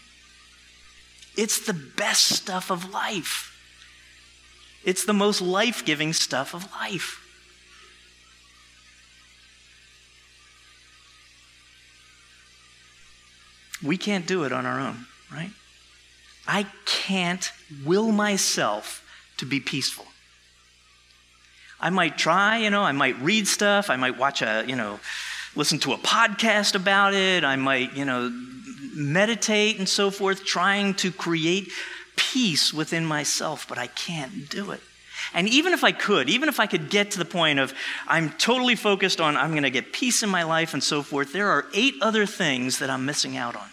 It's 1.37 1.65
the 1.67 1.73
best 1.73 2.27
stuff 2.27 2.71
of 2.71 2.93
life, 2.93 3.52
it's 4.85 5.05
the 5.05 5.13
most 5.13 5.41
life 5.41 5.85
giving 5.85 6.13
stuff 6.13 6.55
of 6.55 6.71
life. 6.73 7.19
We 13.83 13.97
can't 13.97 14.27
do 14.27 14.45
it 14.45 14.53
on 14.53 14.65
our 14.65 14.79
own, 14.79 15.07
right? 15.33 15.51
I 16.47 16.67
can't 16.85 17.51
will 17.85 18.13
myself 18.13 19.05
to 19.39 19.47
be 19.47 19.61
peaceful. 19.61 20.07
I 21.81 21.91
might 21.91 22.17
try, 22.17 22.59
you 22.59 22.71
know, 22.71 22.83
I 22.83 22.93
might 22.93 23.19
read 23.19 23.49
stuff, 23.49 23.91
I 23.91 23.97
might 23.97 24.17
watch 24.17 24.41
a, 24.41 24.65
you 24.69 24.77
know, 24.77 25.01
listen 25.57 25.81
to 25.81 25.93
a 25.93 25.99
podcast 25.99 26.77
about 26.77 27.13
it, 27.13 27.43
I 27.43 27.57
might, 27.57 27.95
you 27.95 28.05
know, 28.05 28.31
meditate 28.95 29.79
and 29.79 29.89
so 29.89 30.11
forth, 30.11 30.45
trying 30.45 30.95
to 30.95 31.11
create 31.11 31.73
peace 32.17 32.73
within 32.73 33.05
myself, 33.05 33.67
but 33.69 33.79
I 33.79 33.87
can't 33.87 34.49
do 34.49 34.71
it. 34.71 34.81
And 35.35 35.49
even 35.49 35.73
if 35.73 35.85
I 35.85 35.93
could, 35.93 36.29
even 36.29 36.49
if 36.49 36.59
I 36.59 36.67
could 36.67 36.91
get 36.91 37.13
to 37.13 37.19
the 37.19 37.25
point 37.25 37.59
of 37.59 37.73
I'm 38.09 38.31
totally 38.31 38.75
focused 38.75 39.21
on 39.21 39.37
I'm 39.37 39.51
going 39.51 39.63
to 39.63 39.71
get 39.71 39.93
peace 39.93 40.23
in 40.23 40.31
my 40.31 40.43
life 40.43 40.75
and 40.75 40.83
so 40.83 41.03
forth, 41.03 41.33
there 41.33 41.49
are 41.49 41.67
eight 41.75 41.95
other 42.01 42.27
things 42.27 42.79
that 42.79 42.91
I'm 42.91 43.07
missing 43.07 43.37
out 43.37 43.57
on. 43.57 43.69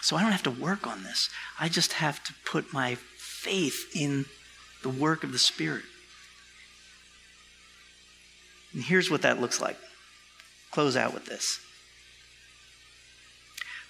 So 0.00 0.16
I 0.16 0.22
don't 0.22 0.32
have 0.32 0.42
to 0.44 0.50
work 0.50 0.86
on 0.86 1.04
this. 1.04 1.30
I 1.60 1.68
just 1.68 1.94
have 1.94 2.22
to 2.24 2.34
put 2.44 2.72
my 2.72 2.96
faith 3.16 3.94
in 3.94 4.24
the 4.82 4.88
work 4.88 5.22
of 5.22 5.30
the 5.30 5.38
Spirit. 5.38 5.84
And 8.74 8.82
here's 8.82 9.10
what 9.10 9.22
that 9.22 9.40
looks 9.40 9.60
like. 9.60 9.76
Close 10.72 10.96
out 10.96 11.14
with 11.14 11.26
this. 11.26 11.60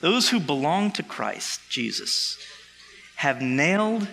Those 0.03 0.29
who 0.29 0.41
belong 0.41 0.91
to 0.93 1.03
Christ 1.05 1.61
Jesus 1.71 2.37
have 3.15 3.41
nailed 3.41 4.09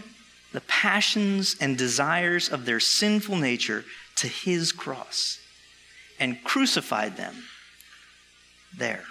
the 0.53 0.61
passions 0.61 1.55
and 1.59 1.75
desires 1.77 2.47
of 2.47 2.65
their 2.65 2.79
sinful 2.79 3.35
nature 3.35 3.83
to 4.17 4.27
his 4.27 4.71
cross 4.71 5.39
and 6.19 6.43
crucified 6.43 7.17
them 7.17 7.33
there. 8.77 9.03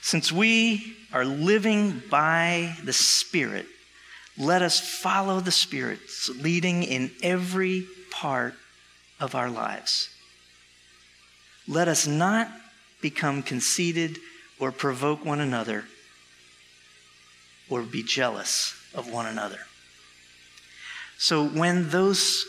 Since 0.00 0.32
we 0.32 0.96
are 1.12 1.26
living 1.26 2.02
by 2.10 2.74
the 2.82 2.94
Spirit, 2.94 3.66
let 4.38 4.62
us 4.62 4.80
follow 4.80 5.40
the 5.40 5.52
Spirit's 5.52 6.30
leading 6.30 6.84
in 6.84 7.10
every 7.22 7.86
part 8.10 8.54
of 9.20 9.34
our 9.34 9.50
lives. 9.50 10.08
Let 11.66 11.86
us 11.86 12.06
not 12.06 12.48
become 13.02 13.42
conceited 13.42 14.18
or 14.60 14.72
provoke 14.72 15.24
one 15.24 15.40
another 15.40 15.84
or 17.70 17.82
be 17.82 18.02
jealous 18.02 18.74
of 18.94 19.10
one 19.10 19.26
another. 19.26 19.58
So 21.18 21.46
when 21.46 21.90
those 21.90 22.46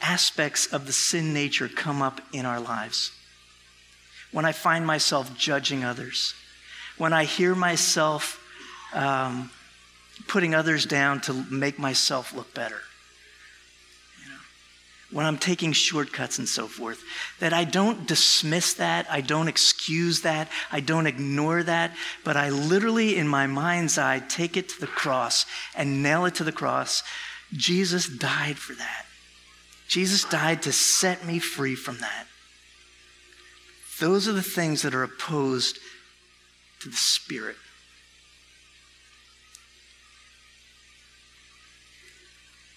aspects 0.00 0.66
of 0.72 0.86
the 0.86 0.92
sin 0.92 1.32
nature 1.32 1.68
come 1.68 2.02
up 2.02 2.20
in 2.32 2.46
our 2.46 2.60
lives, 2.60 3.12
when 4.32 4.44
I 4.44 4.52
find 4.52 4.86
myself 4.86 5.36
judging 5.36 5.84
others, 5.84 6.34
when 6.96 7.12
I 7.12 7.24
hear 7.24 7.54
myself 7.54 8.42
um, 8.92 9.50
putting 10.26 10.54
others 10.54 10.86
down 10.86 11.20
to 11.22 11.32
make 11.50 11.78
myself 11.78 12.34
look 12.34 12.52
better, 12.54 12.80
when 15.10 15.24
I'm 15.24 15.38
taking 15.38 15.72
shortcuts 15.72 16.38
and 16.38 16.48
so 16.48 16.66
forth, 16.66 17.02
that 17.40 17.54
I 17.54 17.64
don't 17.64 18.06
dismiss 18.06 18.74
that, 18.74 19.06
I 19.10 19.22
don't 19.22 19.48
excuse 19.48 20.20
that, 20.22 20.48
I 20.70 20.80
don't 20.80 21.06
ignore 21.06 21.62
that, 21.62 21.96
but 22.24 22.36
I 22.36 22.50
literally, 22.50 23.16
in 23.16 23.26
my 23.26 23.46
mind's 23.46 23.96
eye, 23.96 24.18
take 24.18 24.56
it 24.56 24.68
to 24.70 24.80
the 24.80 24.86
cross 24.86 25.46
and 25.74 26.02
nail 26.02 26.26
it 26.26 26.34
to 26.36 26.44
the 26.44 26.52
cross. 26.52 27.02
Jesus 27.54 28.06
died 28.06 28.58
for 28.58 28.74
that. 28.74 29.06
Jesus 29.88 30.24
died 30.24 30.62
to 30.62 30.72
set 30.72 31.24
me 31.24 31.38
free 31.38 31.74
from 31.74 31.98
that. 32.00 32.26
Those 34.00 34.28
are 34.28 34.32
the 34.32 34.42
things 34.42 34.82
that 34.82 34.94
are 34.94 35.02
opposed 35.02 35.78
to 36.80 36.90
the 36.90 36.96
Spirit. 36.96 37.56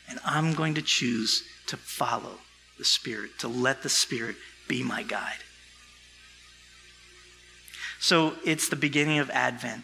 And 0.09 0.19
I'm 0.25 0.53
going 0.53 0.75
to 0.75 0.81
choose 0.81 1.43
to 1.71 1.77
follow 1.77 2.37
the 2.77 2.85
Spirit, 2.85 3.39
to 3.39 3.47
let 3.47 3.81
the 3.81 3.89
Spirit 3.89 4.35
be 4.67 4.83
my 4.83 5.03
guide. 5.03 5.43
So 7.99 8.35
it's 8.45 8.69
the 8.69 8.75
beginning 8.75 9.19
of 9.19 9.29
Advent. 9.31 9.83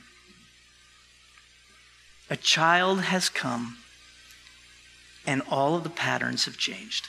A 2.29 2.37
child 2.37 3.01
has 3.01 3.29
come, 3.29 3.77
and 5.25 5.41
all 5.49 5.75
of 5.75 5.83
the 5.83 5.89
patterns 5.89 6.45
have 6.45 6.57
changed 6.57 7.07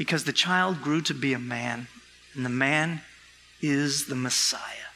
because 0.00 0.24
the 0.24 0.32
child 0.32 0.80
grew 0.80 1.02
to 1.02 1.12
be 1.12 1.34
a 1.34 1.38
man, 1.38 1.86
and 2.34 2.42
the 2.42 2.48
man 2.48 3.02
is 3.60 4.06
the 4.06 4.14
Messiah 4.14 4.88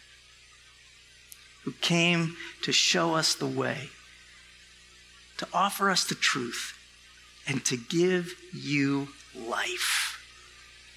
who 1.64 1.72
came 1.82 2.36
to 2.62 2.72
show 2.72 3.14
us 3.14 3.34
the 3.34 3.46
way, 3.46 3.90
to 5.36 5.46
offer 5.52 5.90
us 5.90 6.04
the 6.04 6.14
truth, 6.14 6.73
and 7.46 7.64
to 7.66 7.76
give 7.76 8.34
you 8.52 9.08
life. 9.34 10.13